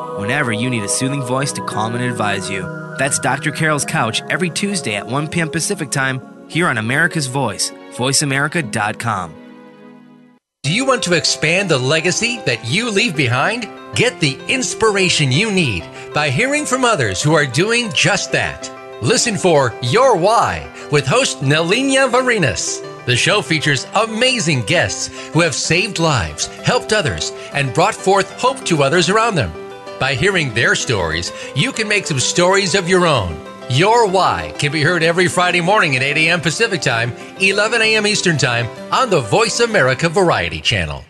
whenever 0.19 0.51
you 0.51 0.69
need 0.69 0.83
a 0.83 0.89
soothing 0.89 1.21
voice 1.21 1.51
to 1.53 1.65
calm 1.65 1.95
and 1.95 2.03
advise 2.03 2.49
you. 2.49 2.61
That's 2.97 3.19
Dr. 3.19 3.51
Carol's 3.51 3.85
Couch 3.85 4.21
every 4.29 4.49
Tuesday 4.49 4.95
at 4.95 5.07
1 5.07 5.27
p.m. 5.29 5.49
Pacific 5.49 5.91
Time 5.91 6.47
here 6.49 6.67
on 6.67 6.77
America's 6.77 7.27
Voice, 7.27 7.71
voiceamerica.com. 7.91 9.35
Do 10.63 10.71
you 10.71 10.85
want 10.85 11.01
to 11.03 11.13
expand 11.13 11.69
the 11.69 11.77
legacy 11.77 12.37
that 12.45 12.63
you 12.65 12.91
leave 12.91 13.15
behind? 13.15 13.67
Get 13.95 14.19
the 14.19 14.39
inspiration 14.47 15.31
you 15.31 15.51
need 15.51 15.83
by 16.13 16.29
hearing 16.29 16.65
from 16.65 16.85
others 16.85 17.21
who 17.21 17.33
are 17.33 17.47
doing 17.47 17.91
just 17.93 18.31
that. 18.33 18.69
Listen 19.01 19.37
for 19.37 19.73
Your 19.81 20.15
Why 20.15 20.71
with 20.91 21.07
host 21.07 21.39
Nelinia 21.39 22.11
Varinas. 22.11 22.85
The 23.05 23.15
show 23.15 23.41
features 23.41 23.87
amazing 23.95 24.61
guests 24.61 25.07
who 25.29 25.39
have 25.39 25.55
saved 25.55 25.97
lives, 25.97 26.45
helped 26.45 26.93
others, 26.93 27.31
and 27.53 27.73
brought 27.73 27.95
forth 27.95 28.29
hope 28.39 28.63
to 28.65 28.83
others 28.83 29.09
around 29.09 29.33
them. 29.35 29.51
By 30.01 30.15
hearing 30.15 30.51
their 30.55 30.73
stories, 30.73 31.31
you 31.55 31.71
can 31.71 31.87
make 31.87 32.07
some 32.07 32.19
stories 32.19 32.73
of 32.73 32.89
your 32.89 33.05
own 33.05 33.39
your 33.69 34.05
Why 34.05 34.53
can 34.57 34.71
be 34.73 34.81
heard 34.81 35.01
every 35.01 35.27
Friday 35.29 35.61
morning 35.61 35.95
at 35.95 36.01
8 36.01 36.17
a.m. 36.17 36.41
Pacific 36.41 36.81
Time, 36.81 37.13
11 37.39 37.81
a.m. 37.81 38.05
Eastern 38.05 38.37
Time 38.37 38.67
on 38.91 39.09
the 39.09 39.21
Voice 39.21 39.61
America 39.61 40.09
Variety 40.09 40.59
Channel. 40.59 41.05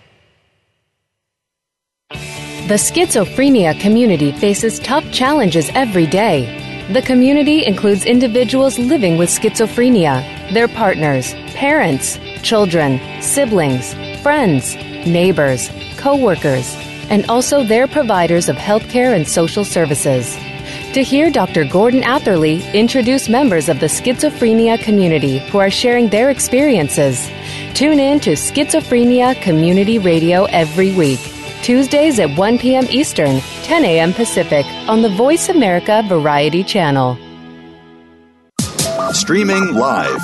The 2.10 2.78
schizophrenia 2.78 3.80
community 3.80 4.32
faces 4.34 4.78
tough 4.80 5.04
challenges 5.12 5.72
every 5.74 6.06
day. 6.06 6.86
The 6.94 7.02
community 7.02 7.66
includes 7.66 8.06
individuals 8.06 8.78
living 8.78 9.18
with 9.18 9.30
schizophrenia, 9.30 10.54
their 10.54 10.68
partners, 10.68 11.34
parents, 11.56 12.20
children, 12.44 13.00
siblings, 13.24 13.96
friends, 14.22 14.76
neighbors, 15.08 15.72
co-workers, 15.98 16.76
and 17.12 17.30
also 17.30 17.64
their 17.64 17.88
providers 17.88 18.50
of 18.50 18.56
healthcare 18.56 19.16
and 19.16 19.28
social 19.28 19.64
services. 19.64 20.36
To 20.94 21.04
hear 21.04 21.30
Dr. 21.30 21.66
Gordon 21.66 22.04
Atherley 22.04 22.64
introduce 22.74 23.30
members 23.30 23.70
of 23.70 23.80
the 23.80 23.86
schizophrenia 23.86 24.80
community 24.80 25.40
who 25.50 25.60
are 25.60 25.70
sharing 25.70 26.10
their 26.10 26.30
experiences, 26.30 27.30
tune 27.74 28.00
in 28.00 28.20
to 28.22 28.32
Schizophrenia 28.32 29.40
Community 29.42 30.00
Radio 30.00 30.46
every 30.46 30.94
week, 30.96 31.20
Tuesdays 31.62 32.20
at 32.20 32.38
1 32.38 32.58
p.m. 32.58 32.86
Eastern, 32.90 33.40
10 33.64 33.86
a.m. 33.86 34.14
Pacific, 34.14 34.66
on 34.88 35.02
the 35.02 35.10
Voice 35.10 35.50
America 35.50 36.04
Variety 36.08 36.64
Channel. 36.64 37.18
Streaming 39.12 39.74
live, 39.74 40.22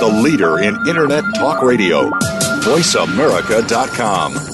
the 0.00 0.20
leader 0.22 0.58
in 0.58 0.76
Internet 0.88 1.24
Talk 1.36 1.62
Radio, 1.62 2.10
voiceamerica.com. 2.60 4.53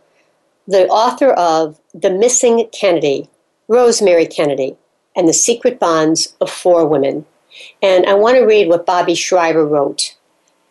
the 0.67 0.87
author 0.87 1.31
of 1.31 1.79
The 1.93 2.09
Missing 2.09 2.69
Kennedy, 2.71 3.29
Rosemary 3.67 4.25
Kennedy, 4.25 4.77
and 5.15 5.27
the 5.27 5.33
Secret 5.33 5.79
Bonds 5.79 6.35
of 6.39 6.49
Four 6.49 6.87
Women. 6.87 7.25
And 7.81 8.05
I 8.05 8.13
want 8.13 8.37
to 8.37 8.45
read 8.45 8.69
what 8.69 8.85
Bobby 8.85 9.15
Shriver 9.15 9.65
wrote. 9.65 10.15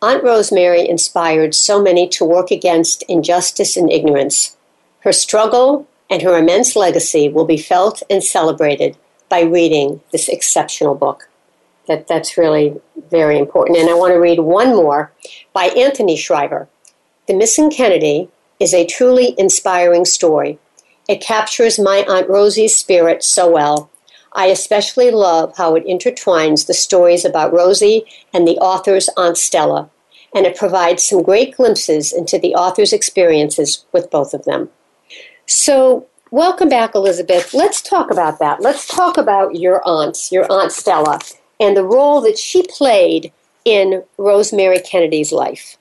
Aunt 0.01 0.23
Rosemary 0.23 0.87
inspired 0.87 1.53
so 1.53 1.81
many 1.81 2.07
to 2.09 2.25
work 2.25 2.49
against 2.49 3.03
injustice 3.03 3.77
and 3.77 3.91
ignorance. 3.91 4.57
Her 5.01 5.11
struggle 5.11 5.87
and 6.09 6.21
her 6.23 6.37
immense 6.37 6.75
legacy 6.75 7.29
will 7.29 7.45
be 7.45 7.57
felt 7.57 8.01
and 8.09 8.23
celebrated 8.23 8.97
by 9.29 9.41
reading 9.41 10.01
this 10.11 10.27
exceptional 10.27 10.95
book. 10.95 11.29
That, 11.87 12.07
that's 12.07 12.37
really 12.37 12.79
very 13.09 13.37
important. 13.37 13.77
And 13.77 13.89
I 13.89 13.93
want 13.93 14.13
to 14.13 14.19
read 14.19 14.39
one 14.39 14.75
more 14.75 15.11
by 15.53 15.65
Anthony 15.65 16.17
Shriver 16.17 16.67
The 17.27 17.35
Missing 17.35 17.71
Kennedy 17.71 18.29
is 18.61 18.75
a 18.75 18.85
truly 18.85 19.33
inspiring 19.39 20.05
story. 20.05 20.59
It 21.09 21.19
captures 21.19 21.79
my 21.79 22.05
Aunt 22.07 22.29
Rosie's 22.29 22.77
spirit 22.77 23.23
so 23.23 23.49
well. 23.49 23.89
I 24.33 24.45
especially 24.45 25.09
love 25.09 25.57
how 25.57 25.73
it 25.73 25.87
intertwines 25.87 26.67
the 26.67 26.75
stories 26.75 27.25
about 27.25 27.51
Rosie 27.51 28.05
and 28.31 28.47
the 28.47 28.59
author's 28.59 29.09
Aunt 29.17 29.37
Stella, 29.37 29.89
and 30.35 30.45
it 30.45 30.55
provides 30.55 31.01
some 31.01 31.23
great 31.23 31.57
glimpses 31.57 32.13
into 32.13 32.37
the 32.37 32.53
author's 32.53 32.93
experiences 32.93 33.83
with 33.91 34.11
both 34.11 34.31
of 34.31 34.45
them. 34.45 34.69
So, 35.47 36.05
welcome 36.29 36.69
back, 36.69 36.93
Elizabeth. 36.93 37.55
Let's 37.55 37.81
talk 37.81 38.11
about 38.11 38.37
that. 38.37 38.61
Let's 38.61 38.87
talk 38.87 39.17
about 39.17 39.55
your 39.55 39.81
aunts, 39.87 40.31
your 40.31 40.45
Aunt 40.51 40.71
Stella, 40.71 41.19
and 41.59 41.75
the 41.75 41.83
role 41.83 42.21
that 42.21 42.37
she 42.37 42.61
played 42.69 43.33
in 43.65 44.03
Rosemary 44.19 44.79
Kennedy's 44.79 45.31
life. 45.31 45.77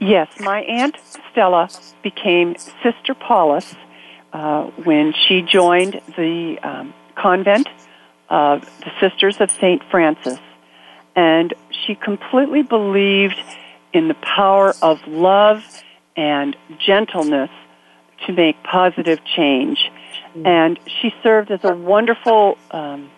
Yes, 0.00 0.28
my 0.38 0.60
Aunt 0.62 0.96
Stella 1.32 1.68
became 2.02 2.56
Sister 2.82 3.14
Paulus 3.14 3.74
uh, 4.32 4.64
when 4.84 5.12
she 5.12 5.42
joined 5.42 6.00
the 6.16 6.58
um, 6.62 6.94
convent 7.16 7.68
of 8.28 8.62
the 8.80 8.92
Sisters 9.00 9.40
of 9.40 9.50
St. 9.50 9.82
Francis. 9.90 10.38
And 11.16 11.52
she 11.70 11.96
completely 11.96 12.62
believed 12.62 13.40
in 13.92 14.06
the 14.06 14.14
power 14.14 14.72
of 14.82 15.00
love 15.08 15.64
and 16.16 16.56
gentleness 16.78 17.50
to 18.26 18.32
make 18.32 18.62
positive 18.62 19.18
change. 19.24 19.90
And 20.44 20.78
she 20.86 21.12
served 21.24 21.50
as 21.50 21.64
a 21.64 21.74
wonderful 21.74 22.56
um, 22.70 23.10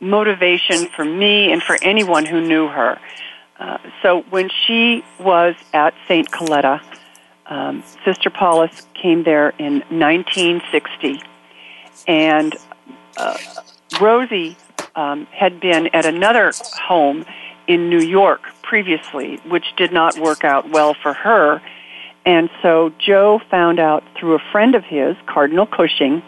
motivation 0.00 0.88
for 0.94 1.04
me 1.04 1.52
and 1.52 1.62
for 1.62 1.78
anyone 1.80 2.26
who 2.26 2.40
knew 2.40 2.68
her. 2.68 3.00
Uh, 3.62 3.78
so 4.02 4.22
when 4.30 4.50
she 4.66 5.04
was 5.20 5.54
at 5.72 5.94
St. 6.08 6.28
Coletta, 6.32 6.82
um, 7.46 7.84
Sister 8.04 8.28
Paulus 8.28 8.82
came 9.00 9.22
there 9.22 9.50
in 9.50 9.82
1960, 9.88 11.22
and 12.08 12.56
uh, 13.16 13.38
Rosie 14.00 14.56
um, 14.96 15.26
had 15.26 15.60
been 15.60 15.86
at 15.94 16.06
another 16.06 16.50
home 16.88 17.24
in 17.68 17.88
New 17.88 18.00
York 18.00 18.42
previously, 18.62 19.36
which 19.46 19.76
did 19.76 19.92
not 19.92 20.18
work 20.18 20.42
out 20.42 20.68
well 20.70 20.94
for 21.00 21.12
her. 21.12 21.62
And 22.26 22.50
so 22.62 22.92
Joe 22.98 23.40
found 23.48 23.78
out 23.78 24.02
through 24.18 24.34
a 24.34 24.42
friend 24.50 24.74
of 24.74 24.82
his, 24.82 25.14
Cardinal 25.26 25.66
Cushing, 25.66 26.20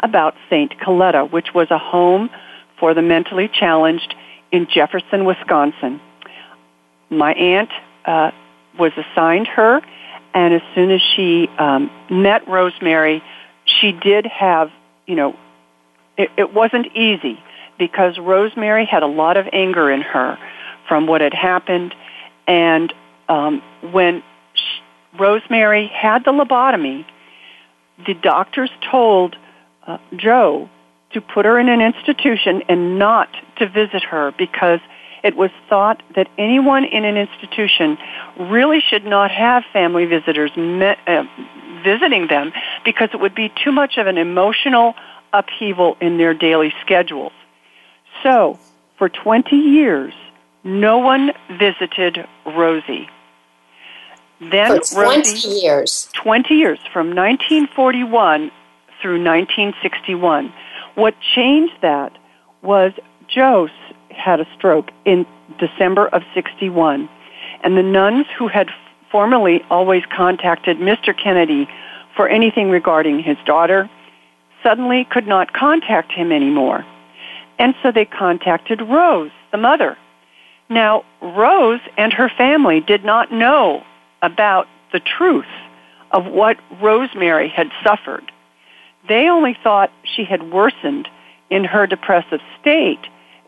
about 0.00 0.34
St. 0.48 0.76
Coletta, 0.80 1.30
which 1.30 1.54
was 1.54 1.70
a 1.70 1.78
home 1.78 2.30
for 2.80 2.94
the 2.94 3.02
mentally 3.02 3.48
challenged 3.48 4.12
in 4.50 4.66
Jefferson, 4.66 5.24
Wisconsin. 5.24 6.00
My 7.10 7.32
aunt 7.32 7.70
uh, 8.04 8.30
was 8.78 8.92
assigned 8.96 9.48
her, 9.48 9.80
and 10.32 10.54
as 10.54 10.62
soon 10.74 10.90
as 10.90 11.00
she 11.16 11.48
um, 11.58 11.90
met 12.08 12.46
Rosemary, 12.48 13.22
she 13.64 13.92
did 13.92 14.26
have, 14.26 14.70
you 15.06 15.16
know, 15.16 15.36
it, 16.16 16.30
it 16.36 16.54
wasn't 16.54 16.86
easy 16.96 17.42
because 17.78 18.18
Rosemary 18.18 18.84
had 18.84 19.02
a 19.02 19.06
lot 19.06 19.36
of 19.36 19.46
anger 19.52 19.90
in 19.90 20.02
her 20.02 20.38
from 20.86 21.06
what 21.06 21.20
had 21.20 21.34
happened, 21.34 21.94
and 22.46 22.92
um, 23.28 23.62
when 23.90 24.22
she, 24.54 25.18
Rosemary 25.18 25.88
had 25.88 26.24
the 26.24 26.32
lobotomy, 26.32 27.04
the 28.06 28.14
doctors 28.14 28.70
told 28.90 29.36
uh, 29.86 29.98
Joe 30.16 30.68
to 31.12 31.20
put 31.20 31.44
her 31.44 31.58
in 31.58 31.68
an 31.68 31.80
institution 31.80 32.62
and 32.68 32.98
not 32.98 33.28
to 33.56 33.68
visit 33.68 34.02
her 34.04 34.32
because 34.38 34.80
it 35.22 35.36
was 35.36 35.50
thought 35.68 36.02
that 36.16 36.28
anyone 36.38 36.84
in 36.84 37.04
an 37.04 37.16
institution 37.16 37.98
really 38.38 38.80
should 38.80 39.04
not 39.04 39.30
have 39.30 39.64
family 39.72 40.06
visitors 40.06 40.54
me- 40.56 40.96
uh, 41.06 41.24
visiting 41.84 42.26
them 42.28 42.52
because 42.84 43.10
it 43.12 43.20
would 43.20 43.34
be 43.34 43.52
too 43.62 43.72
much 43.72 43.96
of 43.96 44.06
an 44.06 44.18
emotional 44.18 44.94
upheaval 45.32 45.96
in 46.00 46.18
their 46.18 46.34
daily 46.34 46.72
schedules. 46.80 47.32
So, 48.22 48.58
for 48.98 49.08
20 49.08 49.56
years, 49.56 50.12
no 50.64 50.98
one 50.98 51.32
visited 51.58 52.26
Rosie. 52.44 53.08
Then 54.40 54.82
for 54.82 54.94
20 54.94 55.30
Rosie, 55.30 55.48
years. 55.48 56.08
20 56.14 56.54
years, 56.54 56.78
from 56.92 57.14
1941 57.14 58.50
through 59.00 59.22
1961. 59.22 60.52
What 60.94 61.14
changed 61.34 61.74
that 61.82 62.16
was 62.62 62.92
Joe 63.28 63.68
had 64.10 64.40
a 64.40 64.46
stroke 64.56 64.90
in 65.04 65.26
December 65.58 66.06
of 66.08 66.22
61. 66.34 67.08
And 67.62 67.76
the 67.76 67.82
nuns 67.82 68.26
who 68.38 68.48
had 68.48 68.68
formerly 69.10 69.62
always 69.70 70.02
contacted 70.14 70.78
Mr. 70.78 71.16
Kennedy 71.16 71.68
for 72.16 72.28
anything 72.28 72.70
regarding 72.70 73.22
his 73.22 73.36
daughter 73.44 73.90
suddenly 74.62 75.04
could 75.04 75.26
not 75.26 75.52
contact 75.52 76.12
him 76.12 76.32
anymore. 76.32 76.84
And 77.58 77.74
so 77.82 77.92
they 77.92 78.04
contacted 78.04 78.80
Rose, 78.80 79.30
the 79.52 79.58
mother. 79.58 79.96
Now, 80.68 81.04
Rose 81.20 81.80
and 81.96 82.12
her 82.12 82.30
family 82.36 82.80
did 82.80 83.04
not 83.04 83.32
know 83.32 83.82
about 84.22 84.68
the 84.92 85.00
truth 85.00 85.44
of 86.10 86.26
what 86.26 86.58
Rosemary 86.80 87.48
had 87.48 87.70
suffered. 87.84 88.30
They 89.08 89.28
only 89.28 89.56
thought 89.62 89.90
she 90.04 90.24
had 90.24 90.52
worsened 90.52 91.08
in 91.50 91.64
her 91.64 91.86
depressive 91.86 92.40
state 92.60 93.00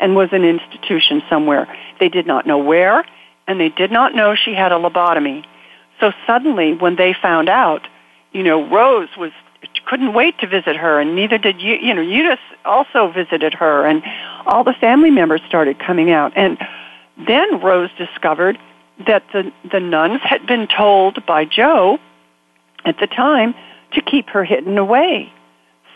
and 0.02 0.16
was 0.16 0.28
an 0.32 0.44
institution 0.44 1.22
somewhere. 1.30 1.66
They 2.00 2.08
did 2.08 2.26
not 2.26 2.46
know 2.46 2.58
where, 2.58 3.04
and 3.46 3.58
they 3.58 3.70
did 3.70 3.90
not 3.90 4.14
know 4.14 4.34
she 4.34 4.52
had 4.52 4.72
a 4.72 4.74
lobotomy. 4.74 5.44
So 6.00 6.12
suddenly, 6.26 6.74
when 6.74 6.96
they 6.96 7.14
found 7.14 7.48
out, 7.48 7.86
you 8.32 8.42
know, 8.42 8.68
Rose 8.68 9.08
was 9.16 9.30
couldn't 9.86 10.12
wait 10.12 10.38
to 10.40 10.46
visit 10.46 10.76
her, 10.76 11.00
and 11.00 11.14
neither 11.14 11.38
did 11.38 11.60
you. 11.60 11.76
You 11.76 11.94
know, 11.94 12.02
Eunice 12.02 12.40
also 12.64 13.12
visited 13.12 13.54
her, 13.54 13.86
and 13.86 14.02
all 14.44 14.64
the 14.64 14.74
family 14.80 15.10
members 15.10 15.40
started 15.46 15.78
coming 15.78 16.10
out. 16.10 16.32
And 16.36 16.58
then 17.16 17.60
Rose 17.60 17.90
discovered 17.96 18.58
that 19.06 19.22
the, 19.32 19.52
the 19.70 19.80
nuns 19.80 20.20
had 20.22 20.46
been 20.46 20.66
told 20.66 21.24
by 21.26 21.44
Joe 21.44 21.98
at 22.84 22.98
the 22.98 23.06
time 23.06 23.54
to 23.92 24.00
keep 24.00 24.30
her 24.30 24.44
hidden 24.44 24.78
away 24.78 25.32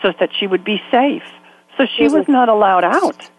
so 0.03 0.13
that 0.21 0.31
she 0.39 0.47
would 0.47 0.65
be 0.65 0.81
safe. 0.91 1.25
So 1.77 1.87
she 1.87 2.09
was 2.09 2.29
not 2.29 2.49
allowed 2.49 2.85
out. 2.85 3.31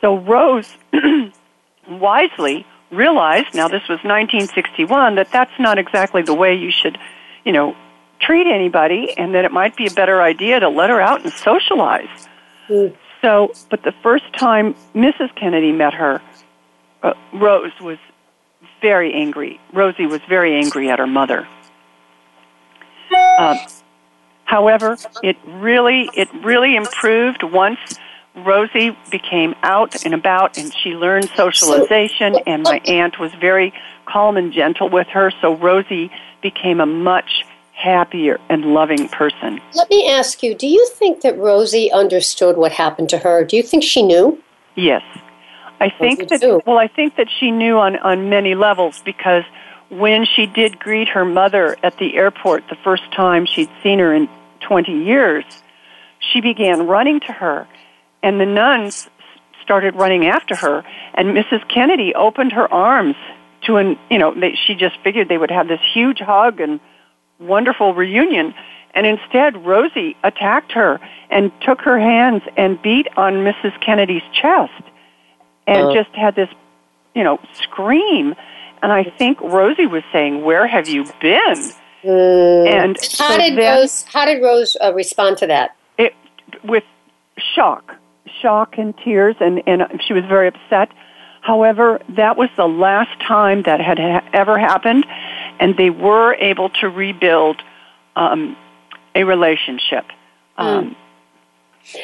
So 0.00 0.18
Rose 0.18 0.76
wisely 1.88 2.66
realized, 2.90 3.54
now 3.54 3.68
this 3.68 3.82
was 3.82 3.98
1961, 4.04 5.16
that 5.16 5.30
that's 5.32 5.52
not 5.58 5.78
exactly 5.78 6.22
the 6.22 6.34
way 6.34 6.54
you 6.54 6.70
should, 6.70 6.98
you 7.44 7.52
know, 7.52 7.76
treat 8.20 8.46
anybody 8.46 9.14
and 9.16 9.34
that 9.34 9.44
it 9.44 9.52
might 9.52 9.76
be 9.76 9.86
a 9.86 9.90
better 9.90 10.22
idea 10.22 10.60
to 10.60 10.68
let 10.68 10.90
her 10.90 11.00
out 11.00 11.24
and 11.24 11.32
socialize. 11.32 12.28
Mm. 12.68 12.96
So, 13.20 13.52
but 13.70 13.82
the 13.82 13.92
first 14.02 14.24
time 14.32 14.74
Mrs. 14.94 15.34
Kennedy 15.36 15.72
met 15.72 15.94
her, 15.94 16.20
uh, 17.02 17.14
Rose 17.32 17.72
was 17.80 17.98
very 18.80 19.14
angry. 19.14 19.60
Rosie 19.72 20.06
was 20.06 20.20
very 20.28 20.56
angry 20.56 20.90
at 20.90 20.98
her 20.98 21.06
mother. 21.06 21.46
Um, 23.38 23.58
however, 24.44 24.96
it 25.22 25.36
really, 25.46 26.10
it 26.14 26.28
really 26.42 26.74
improved 26.74 27.42
once 27.42 27.78
Rosie 28.34 28.96
became 29.10 29.54
out 29.62 30.04
and 30.04 30.14
about 30.14 30.56
and 30.56 30.72
she 30.74 30.90
learned 30.90 31.28
socialization 31.36 32.36
and 32.46 32.62
my 32.62 32.78
aunt 32.86 33.18
was 33.18 33.32
very 33.34 33.74
calm 34.06 34.36
and 34.36 34.52
gentle 34.52 34.88
with 34.88 35.06
her, 35.08 35.30
so 35.40 35.54
Rosie 35.56 36.10
became 36.40 36.80
a 36.80 36.86
much 36.86 37.44
happier 37.74 38.40
and 38.48 38.74
loving 38.74 39.08
person. 39.08 39.60
Let 39.74 39.90
me 39.90 40.08
ask 40.08 40.42
you, 40.42 40.54
do 40.54 40.66
you 40.66 40.86
think 40.94 41.22
that 41.22 41.36
Rosie 41.38 41.90
understood 41.92 42.56
what 42.56 42.72
happened 42.72 43.08
to 43.10 43.18
her? 43.18 43.44
Do 43.44 43.56
you 43.56 43.62
think 43.62 43.82
she 43.82 44.02
knew? 44.02 44.42
Yes. 44.76 45.02
I 45.80 45.90
think 45.90 46.20
you 46.20 46.26
that 46.26 46.40
do? 46.40 46.60
well 46.64 46.78
I 46.78 46.86
think 46.86 47.16
that 47.16 47.28
she 47.28 47.50
knew 47.50 47.76
on 47.76 47.96
on 47.98 48.30
many 48.30 48.54
levels 48.54 49.02
because 49.04 49.42
when 49.88 50.24
she 50.24 50.46
did 50.46 50.78
greet 50.78 51.08
her 51.08 51.24
mother 51.24 51.76
at 51.82 51.98
the 51.98 52.16
airport 52.16 52.68
the 52.68 52.76
first 52.76 53.02
time 53.12 53.46
she'd 53.46 53.68
seen 53.82 53.98
her 53.98 54.14
in 54.14 54.28
20 54.60 54.92
years, 55.04 55.44
she 56.20 56.40
began 56.40 56.86
running 56.86 57.18
to 57.20 57.32
her 57.32 57.66
and 58.22 58.40
the 58.40 58.46
nuns 58.46 59.08
started 59.62 59.94
running 59.94 60.26
after 60.26 60.54
her 60.56 60.84
and 61.14 61.28
Mrs. 61.36 61.66
Kennedy 61.72 62.14
opened 62.14 62.52
her 62.52 62.72
arms 62.72 63.16
to 63.66 63.76
an 63.76 63.98
you 64.10 64.18
know 64.18 64.34
they, 64.34 64.54
she 64.66 64.74
just 64.74 64.96
figured 65.04 65.28
they 65.28 65.38
would 65.38 65.50
have 65.50 65.68
this 65.68 65.80
huge 65.94 66.18
hug 66.18 66.60
and 66.60 66.80
wonderful 67.38 67.94
reunion 67.94 68.54
and 68.94 69.06
instead 69.06 69.64
Rosie 69.64 70.16
attacked 70.22 70.72
her 70.72 71.00
and 71.30 71.50
took 71.62 71.80
her 71.82 71.98
hands 71.98 72.42
and 72.56 72.80
beat 72.82 73.06
on 73.16 73.34
Mrs. 73.44 73.72
Kennedy's 73.84 74.22
chest 74.32 74.82
and 75.66 75.88
Uh. 75.88 75.94
just 75.94 76.10
had 76.14 76.34
this 76.34 76.48
you 77.14 77.22
know 77.24 77.38
scream 77.54 78.34
and 78.82 78.90
I 78.92 79.04
think 79.04 79.40
Rosie 79.40 79.86
was 79.86 80.02
saying 80.12 80.42
where 80.44 80.66
have 80.66 80.88
you 80.88 81.04
been 81.20 81.72
and 82.04 82.96
How 82.96 83.30
so 83.30 83.38
did 83.38 83.56
then- 83.56 83.78
Rose? 83.78 84.04
How 84.12 84.24
did 84.24 84.42
Rose 84.42 84.76
uh, 84.82 84.92
respond 84.92 85.38
to 85.38 85.46
that? 85.46 85.76
it 85.98 86.14
with 86.64 86.82
shock, 87.54 87.94
shock 88.40 88.78
and 88.78 88.96
tears, 88.98 89.36
and 89.40 89.62
and 89.66 89.82
she 90.06 90.12
was 90.12 90.24
very 90.24 90.48
upset. 90.48 90.90
However, 91.40 92.00
that 92.10 92.36
was 92.36 92.48
the 92.56 92.68
last 92.68 93.20
time 93.20 93.62
that 93.62 93.80
had 93.80 93.98
ha- 93.98 94.24
ever 94.32 94.58
happened, 94.58 95.04
and 95.58 95.76
they 95.76 95.90
were 95.90 96.34
able 96.34 96.70
to 96.80 96.88
rebuild 96.88 97.60
um, 98.14 98.56
a 99.14 99.24
relationship. 99.24 100.04
Um, 100.56 100.94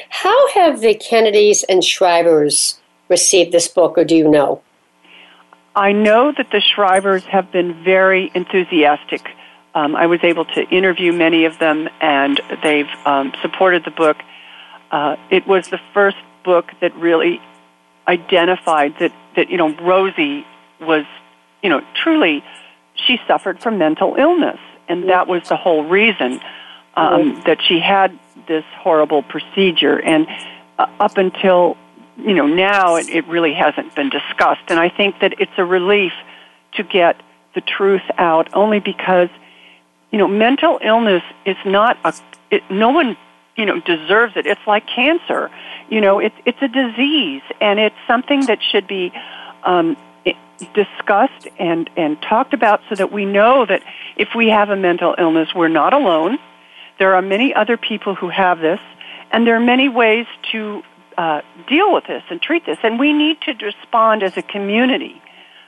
How 0.09 0.49
have 0.55 0.81
the 0.81 0.95
Kennedys 0.95 1.63
and 1.65 1.83
Shrivers 1.83 2.79
received 3.09 3.53
this 3.53 3.69
book, 3.69 3.97
or 3.97 4.05
do 4.05 4.17
you 4.17 4.29
know? 4.29 4.61
I 5.77 5.93
know 5.93 6.33
that 6.37 6.51
the 6.51 6.61
Shrivers 6.61 7.23
have 7.23 7.53
been 7.53 7.85
very 7.85 8.33
enthusiastic. 8.35 9.23
Um, 9.75 9.95
I 9.95 10.07
was 10.07 10.19
able 10.25 10.45
to 10.47 10.63
interview 10.71 11.13
many 11.13 11.45
of 11.45 11.59
them, 11.61 11.89
and 12.01 12.41
they've 12.65 12.91
um, 13.07 13.33
supported 13.43 13.85
the 13.85 13.93
book. 13.93 14.17
Uh, 14.91 15.17
it 15.31 15.47
was 15.47 15.69
the 15.69 15.81
first 15.93 16.17
book 16.45 16.67
that 16.81 16.95
really 16.97 17.41
identified 18.07 18.95
that, 19.01 19.13
that, 19.37 19.51
you 19.51 19.57
know, 19.57 19.75
Rosie 19.77 20.47
was, 20.81 21.05
you 21.63 21.69
know, 21.69 21.83
truly, 21.95 22.43
she 22.95 23.19
suffered 23.27 23.61
from 23.61 23.79
mental 23.79 24.15
illness, 24.17 24.61
and 24.89 25.09
that 25.09 25.29
was 25.29 25.49
the 25.49 25.57
whole 25.57 25.85
reason 25.85 26.41
um, 26.95 27.43
that 27.47 27.59
she 27.63 27.79
had 27.79 28.19
this 28.47 28.65
horrible 28.79 29.23
procedure. 29.23 30.01
And 30.01 30.27
uh, 30.79 30.87
up 30.99 31.19
until 31.19 31.77
you 32.19 32.35
know, 32.35 32.47
now 32.47 32.97
it, 32.97 33.09
it 33.09 33.27
really 33.27 33.55
hasn't 33.55 33.95
been 33.95 34.11
discussed. 34.11 34.63
And 34.69 34.79
I 34.79 34.89
think 34.89 35.21
that 35.21 35.41
it's 35.41 35.53
a 35.57 35.65
relief 35.65 36.13
to 36.75 36.83
get 36.83 37.21
the 37.55 37.61
truth 37.61 38.03
out 38.19 38.55
only 38.55 38.81
because, 38.81 39.29
you 40.11 40.19
know, 40.19 40.29
mental 40.29 40.81
illness 40.83 41.23
is 41.47 41.57
not 41.65 41.97
a, 42.05 42.13
it, 42.51 42.63
no 42.71 42.91
one, 42.91 43.17
you 43.59 43.67
know, 43.67 43.81
deserves 43.81 44.35
it. 44.37 44.47
It's 44.47 44.67
like 44.67 44.87
cancer. 44.87 45.51
You 45.91 46.01
know, 46.01 46.21
it's, 46.21 46.37
it's 46.47 46.63
a 46.63 46.69
disease 46.69 47.43
and 47.61 47.79
it's 47.79 47.97
something 48.07 48.47
that 48.47 48.61
should 48.63 48.87
be, 48.87 49.13
um, 49.65 49.97
discussed 50.75 51.47
and, 51.59 51.89
and 51.97 52.21
talked 52.21 52.53
about 52.53 52.81
so 52.89 52.95
that 52.97 53.13
we 53.13 53.25
know 53.25 53.65
that 53.65 53.83
if 54.17 54.31
we 54.35 54.49
have 54.49 54.71
a 54.71 54.77
mental 54.77 55.15
illness, 55.17 55.49
we're 55.55 55.69
not 55.69 55.93
alone. 55.93 56.39
There 56.99 57.15
are 57.15 57.23
many 57.23 57.55
other 57.55 57.77
people 57.77 58.15
who 58.15 58.29
have 58.29 58.59
this, 58.59 58.81
and 59.31 59.47
there 59.47 59.55
are 59.55 59.61
many 59.61 59.89
ways 59.89 60.27
to 60.51 60.83
uh, 61.17 61.43
deal 61.69 61.93
with 61.93 62.07
this 62.07 62.23
and 62.29 62.43
treat 62.43 62.67
this. 62.67 62.79
And 62.83 62.99
we 62.99 63.13
need 63.13 63.41
to 63.43 63.55
respond 63.65 64.23
as 64.23 64.37
a 64.37 64.43
community. 64.43 65.23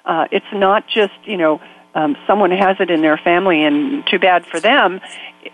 Uh, 0.04 0.26
it's 0.32 0.52
not 0.52 0.88
just, 0.88 1.14
you 1.24 1.36
know, 1.36 1.60
um, 1.94 2.16
someone 2.26 2.50
has 2.50 2.76
it 2.80 2.90
in 2.90 3.02
their 3.02 3.16
family 3.16 3.64
and 3.64 4.06
too 4.06 4.18
bad 4.18 4.46
for 4.46 4.60
them. 4.60 5.00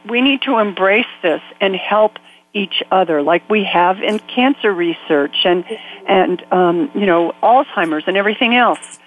We 0.09 0.20
need 0.20 0.42
to 0.42 0.59
embrace 0.59 1.07
this 1.22 1.40
and 1.61 1.75
help 1.75 2.18
each 2.53 2.83
other, 2.90 3.22
like 3.22 3.49
we 3.51 3.64
have 3.64 4.03
in 4.03 4.18
cancer 4.18 4.72
research 4.72 5.37
and 5.44 5.64
and 6.09 6.42
um, 6.53 6.90
you 6.94 7.05
know 7.05 7.33
Alzheimer's 7.42 8.05
and 8.07 8.16
everything 8.16 8.55
else. 8.55 8.99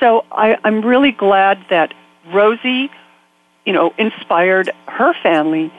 So 0.00 0.24
I, 0.30 0.56
I'm 0.64 0.84
really 0.84 1.12
glad 1.12 1.64
that 1.70 1.94
Rosie, 2.32 2.90
you 3.64 3.72
know, 3.72 3.94
inspired 3.96 4.70
her 4.88 5.14
family 5.22 5.72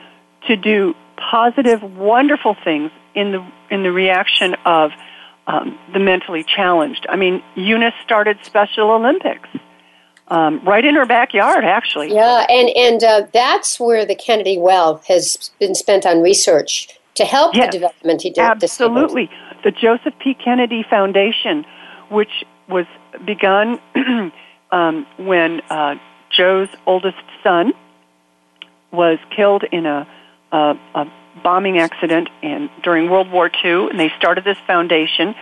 to 0.46 0.56
do 0.56 0.94
positive, 1.16 1.82
wonderful 1.82 2.56
things 2.64 2.90
in 3.14 3.32
the 3.32 3.46
in 3.70 3.82
the 3.82 3.92
reaction 3.92 4.54
of 4.64 4.92
um, 5.46 5.78
the 5.92 5.98
mentally 5.98 6.44
challenged. 6.44 7.06
I 7.10 7.16
mean, 7.16 7.42
Eunice 7.54 7.94
started 8.04 8.38
Special 8.42 8.90
Olympics 8.90 9.48
um, 10.28 10.60
right 10.64 10.84
in 10.84 10.94
her 10.94 11.06
backyard, 11.06 11.64
actually. 11.64 12.14
Yeah, 12.14 12.46
and 12.48 12.70
and 12.70 13.02
uh, 13.02 13.26
that's 13.32 13.80
where 13.80 14.04
the 14.04 14.14
Kennedy 14.14 14.58
Well 14.58 15.02
has 15.08 15.50
been 15.58 15.74
spent 15.74 16.06
on 16.06 16.20
research 16.20 16.88
to 17.14 17.24
help 17.24 17.54
Yes, 17.54 17.66
the 17.66 17.78
development 17.78 18.22
He 18.22 18.30
did 18.30 18.40
Absolutely. 18.40 19.30
The 19.64 19.72
Joseph 19.72 20.14
P. 20.20 20.34
Kennedy 20.34 20.84
Foundation, 20.88 21.66
which 22.10 22.44
was 22.68 22.86
begun 23.26 23.80
um, 24.72 25.06
when 25.18 25.60
uh, 25.68 25.96
Joe's 26.30 26.68
oldest 26.86 27.16
son 27.42 27.72
was 28.92 29.18
killed 29.34 29.64
in 29.70 29.84
a, 29.84 30.06
a, 30.52 30.74
a 30.94 31.12
bombing 31.42 31.78
accident 31.78 32.28
and 32.42 32.70
during 32.82 33.10
World 33.10 33.30
War 33.30 33.50
II, 33.64 33.88
and 33.90 33.98
they 33.98 34.12
started 34.16 34.44
this 34.44 34.58
foundation. 34.66 35.34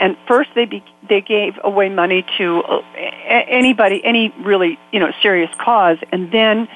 And 0.00 0.16
first, 0.26 0.50
they 0.54 0.64
be, 0.64 0.84
they 1.08 1.20
gave 1.20 1.58
away 1.62 1.88
money 1.88 2.24
to 2.38 2.62
uh, 2.62 2.82
anybody, 2.96 4.00
any 4.04 4.32
really 4.40 4.78
you 4.92 5.00
know 5.00 5.12
serious 5.22 5.50
cause, 5.58 5.98
and 6.12 6.30
then 6.30 6.68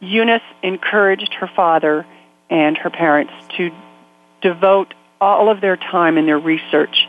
Eunice 0.00 0.42
encouraged 0.62 1.34
her 1.34 1.50
father 1.54 2.06
and 2.50 2.76
her 2.78 2.90
parents 2.90 3.32
to 3.56 3.70
devote 4.40 4.94
all 5.20 5.50
of 5.50 5.60
their 5.60 5.76
time 5.76 6.16
and 6.16 6.28
their 6.28 6.38
research 6.38 7.08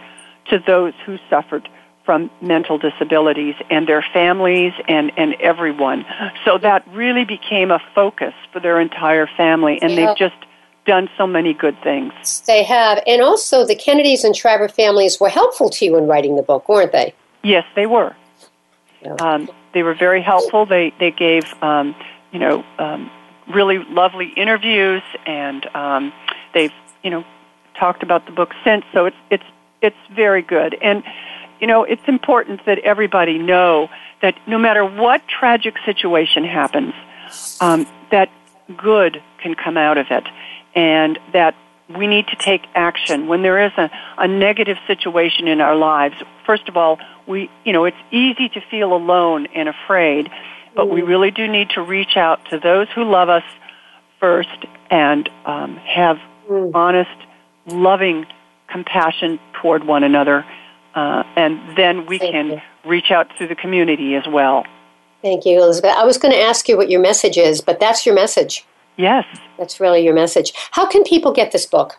to 0.50 0.60
those 0.66 0.94
who 1.06 1.18
suffered 1.30 1.70
from 2.06 2.32
mental 2.42 2.80
disabilities 2.80 3.54
and 3.70 3.88
their 3.88 4.04
families 4.14 4.74
and, 4.88 5.12
and 5.16 5.36
everyone. 5.36 6.06
So 6.44 6.58
that 6.58 6.88
really 6.92 7.24
became 7.24 7.70
a 7.70 7.80
focus 7.94 8.34
for 8.52 8.60
their 8.60 8.80
entire 8.80 9.28
family, 9.38 9.80
and 9.80 9.92
Yeah. 9.92 10.08
they've 10.08 10.18
just 10.18 10.36
done 10.90 11.08
so 11.20 11.28
many 11.28 11.54
good 11.54 11.80
things. 11.84 12.42
They 12.48 12.64
have, 12.64 13.00
and 13.06 13.22
also 13.22 13.64
the 13.64 13.76
Kennedys 13.76 14.24
and 14.24 14.36
Shriver 14.36 14.68
families 14.68 15.20
were 15.20 15.30
helpful 15.30 15.70
to 15.70 15.86
you 15.86 15.96
in 15.98 16.08
writing 16.08 16.36
the 16.36 16.42
book, 16.42 16.68
weren't 16.68 16.92
they? 16.92 17.14
Yes, 17.44 17.64
they 17.76 17.86
were. 17.86 18.16
Yeah. 19.04 19.14
Um, 19.22 19.52
they 19.76 19.84
were 19.84 19.94
very 19.94 20.24
helpful. 20.24 20.66
They 20.66 20.92
they 21.00 21.12
gave 21.12 21.46
um, 21.62 21.96
you 22.32 22.40
know 22.40 22.66
um, 22.80 23.12
really 23.54 23.78
lovely 23.78 24.30
interviews, 24.36 25.04
and 25.28 25.64
um, 25.76 26.12
they've 26.56 26.74
you 27.04 27.12
know 27.12 27.24
talked 27.80 28.02
about 28.02 28.26
the 28.26 28.32
book 28.32 28.50
since. 28.64 28.84
So 28.92 29.06
it's 29.06 29.18
it's 29.30 29.50
it's 29.84 30.04
very 30.12 30.42
good, 30.42 30.76
and 30.82 31.04
you 31.62 31.68
know 31.68 31.84
it's 31.84 32.08
important 32.08 32.66
that 32.66 32.80
everybody 32.80 33.38
know 33.38 33.90
that 34.24 34.36
no 34.48 34.58
matter 34.58 34.84
what 34.84 35.22
tragic 35.28 35.76
situation 35.86 36.44
happens, 36.44 36.96
um, 37.62 37.86
that 38.10 38.30
good 38.76 39.22
can 39.42 39.54
come 39.54 39.78
out 39.78 40.00
of 40.00 40.08
it, 40.10 40.24
and 40.76 41.20
that 41.34 41.56
we 41.98 42.06
need 42.08 42.28
to 42.28 42.36
take 42.36 42.62
action 42.76 43.28
when 43.28 43.42
there 43.42 43.66
is 43.66 43.72
a, 43.78 43.90
a 44.18 44.28
negative 44.28 44.78
situation 44.86 45.48
in 45.48 45.60
our 45.60 45.76
lives. 45.76 46.16
First 46.46 46.70
of 46.70 46.78
all, 46.78 47.00
we, 47.28 47.50
you 47.66 47.74
know, 47.74 47.86
it's 47.86 47.98
easy 48.12 48.50
to 48.50 48.62
feel 48.70 48.94
alone 48.94 49.48
and 49.48 49.68
afraid, 49.68 50.30
but 50.76 50.86
mm. 50.86 50.94
we 50.94 51.02
really 51.02 51.32
do 51.32 51.48
need 51.48 51.72
to 51.72 51.82
reach 51.82 52.16
out 52.16 52.40
to 52.50 52.60
those 52.60 52.88
who 52.94 53.04
love 53.04 53.30
us 53.30 53.44
first 54.20 54.66
and 54.90 55.30
um, 55.46 55.78
have 55.78 56.18
mm. 56.48 56.72
honest, 56.76 57.10
loving 57.66 58.26
compassion 58.68 59.40
toward 59.54 59.84
one 59.84 60.04
another, 60.04 60.46
uh, 60.96 61.24
and 61.36 61.78
then 61.78 62.06
we 62.06 62.20
Thank 62.20 62.32
can 62.32 62.48
you. 62.52 62.62
reach 62.86 63.12
out 63.12 63.36
through 63.38 63.48
the 63.48 63.56
community 63.56 64.16
as 64.16 64.28
well. 64.28 64.66
Thank 65.22 65.46
you, 65.46 65.62
Elizabeth. 65.62 65.92
I 65.98 66.06
was 66.06 66.18
going 66.18 66.34
to 66.34 66.40
ask 66.40 66.70
you 66.70 66.78
what 66.78 66.90
your 66.90 67.02
message 67.02 67.38
is, 67.38 67.62
but 67.62 67.80
that's 67.80 68.06
your 68.06 68.16
message. 68.16 68.66
Yes. 69.00 69.26
That's 69.58 69.80
really 69.80 70.04
your 70.04 70.14
message. 70.14 70.52
How 70.72 70.86
can 70.86 71.06
people 71.06 71.32
get 71.32 71.54
this 71.54 71.66
book? 71.66 71.98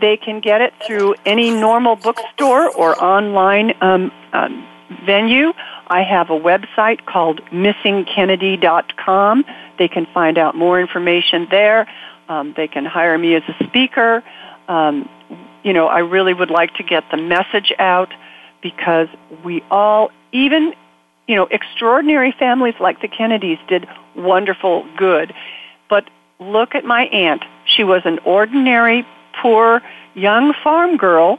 They 0.00 0.16
can 0.16 0.40
get 0.40 0.62
it 0.62 0.72
through 0.86 1.14
any 1.26 1.50
normal 1.50 1.96
bookstore 1.96 2.70
or 2.70 2.98
online 3.04 3.74
um, 3.82 4.10
um, 4.32 4.66
venue. 5.04 5.52
I 5.88 6.02
have 6.02 6.30
a 6.30 6.40
website 6.40 7.04
called 7.04 7.42
missingkennedy.com. 7.52 9.44
They 9.78 9.88
can 9.88 10.06
find 10.14 10.38
out 10.38 10.54
more 10.56 10.80
information 10.80 11.46
there. 11.50 11.86
Um, 12.30 12.54
they 12.56 12.66
can 12.66 12.86
hire 12.86 13.18
me 13.18 13.34
as 13.34 13.42
a 13.48 13.64
speaker. 13.64 14.24
Um, 14.68 15.06
you 15.62 15.74
know, 15.74 15.86
I 15.86 15.98
really 15.98 16.32
would 16.32 16.50
like 16.50 16.72
to 16.76 16.82
get 16.82 17.04
the 17.10 17.18
message 17.18 17.74
out 17.78 18.08
because 18.62 19.08
we 19.44 19.62
all, 19.70 20.10
even, 20.32 20.72
you 21.26 21.36
know, 21.36 21.46
extraordinary 21.50 22.32
families 22.38 22.74
like 22.80 23.02
the 23.02 23.08
Kennedys 23.08 23.58
did 23.68 23.86
wonderful 24.16 24.86
good. 24.96 25.34
But 25.90 26.08
look 26.38 26.74
at 26.74 26.84
my 26.84 27.02
aunt. 27.06 27.44
She 27.66 27.84
was 27.84 28.02
an 28.06 28.20
ordinary, 28.24 29.06
poor, 29.42 29.82
young 30.14 30.54
farm 30.64 30.96
girl, 30.96 31.38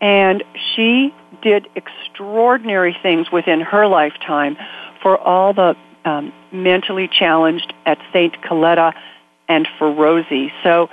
and 0.00 0.44
she 0.74 1.14
did 1.42 1.68
extraordinary 1.74 2.96
things 3.02 3.32
within 3.32 3.60
her 3.60 3.86
lifetime 3.86 4.56
for 5.00 5.16
all 5.16 5.54
the 5.54 5.76
um, 6.04 6.32
mentally 6.52 7.08
challenged 7.08 7.72
at 7.86 7.98
St. 8.12 8.40
Coletta 8.42 8.92
and 9.48 9.66
for 9.78 9.90
Rosie. 9.92 10.52
So 10.62 10.90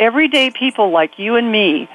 everyday 0.00 0.50
people 0.50 0.90
like 0.90 1.18
you 1.18 1.36
and 1.36 1.50
me 1.50 1.88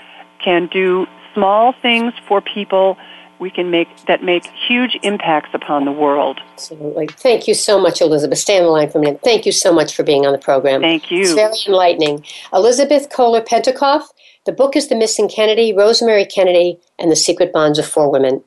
can 0.43 0.67
do 0.67 1.07
small 1.33 1.73
things 1.81 2.13
for 2.27 2.41
people 2.41 2.97
we 3.39 3.49
can 3.49 3.71
make 3.71 3.87
that 4.05 4.23
make 4.23 4.45
huge 4.67 4.97
impacts 5.03 5.49
upon 5.53 5.85
the 5.85 5.91
world. 5.91 6.39
Absolutely. 6.53 7.07
Thank 7.07 7.47
you 7.47 7.53
so 7.53 7.79
much, 7.79 8.01
Elizabeth. 8.01 8.37
Stay 8.37 8.57
on 8.57 8.63
the 8.63 8.69
line 8.69 8.89
for 8.89 8.97
a 8.97 9.01
minute. 9.01 9.21
Thank 9.23 9.45
you 9.45 9.51
so 9.51 9.73
much 9.73 9.95
for 9.95 10.03
being 10.03 10.25
on 10.25 10.31
the 10.31 10.37
program. 10.37 10.81
Thank 10.81 11.09
you. 11.09 11.21
It's 11.21 11.33
very 11.33 11.53
enlightening. 11.67 12.25
Elizabeth 12.53 13.09
Koehler 13.09 13.45
Pentacoff. 13.45 14.03
The 14.45 14.51
book 14.53 14.75
is 14.75 14.87
The 14.87 14.95
Missing 14.95 15.29
Kennedy, 15.29 15.73
Rosemary 15.73 16.25
Kennedy, 16.25 16.79
and 16.97 17.11
the 17.11 17.15
Secret 17.15 17.51
Bonds 17.51 17.77
of 17.77 17.85
Four 17.85 18.11
Women. 18.11 18.43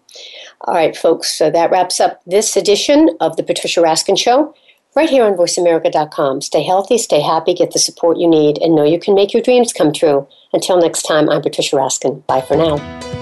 All 0.62 0.74
right, 0.74 0.96
folks, 0.96 1.32
so 1.32 1.50
that 1.50 1.70
wraps 1.70 2.00
up 2.00 2.20
this 2.26 2.56
edition 2.56 3.10
of 3.20 3.36
The 3.36 3.42
Patricia 3.42 3.80
Raskin 3.80 4.18
Show 4.18 4.54
right 4.96 5.08
here 5.08 5.24
on 5.24 5.34
voiceamerica.com. 5.34 6.40
Stay 6.40 6.62
healthy, 6.62 6.98
stay 6.98 7.20
happy, 7.20 7.54
get 7.54 7.72
the 7.72 7.78
support 7.78 8.18
you 8.18 8.28
need, 8.28 8.58
and 8.58 8.74
know 8.74 8.84
you 8.84 8.98
can 8.98 9.14
make 9.14 9.32
your 9.32 9.42
dreams 9.42 9.72
come 9.72 9.92
true. 9.92 10.26
Until 10.52 10.78
next 10.78 11.02
time, 11.02 11.28
I'm 11.28 11.42
Patricia 11.42 11.76
Raskin. 11.76 12.26
Bye 12.26 12.42
for 12.42 12.56
now. 12.56 13.21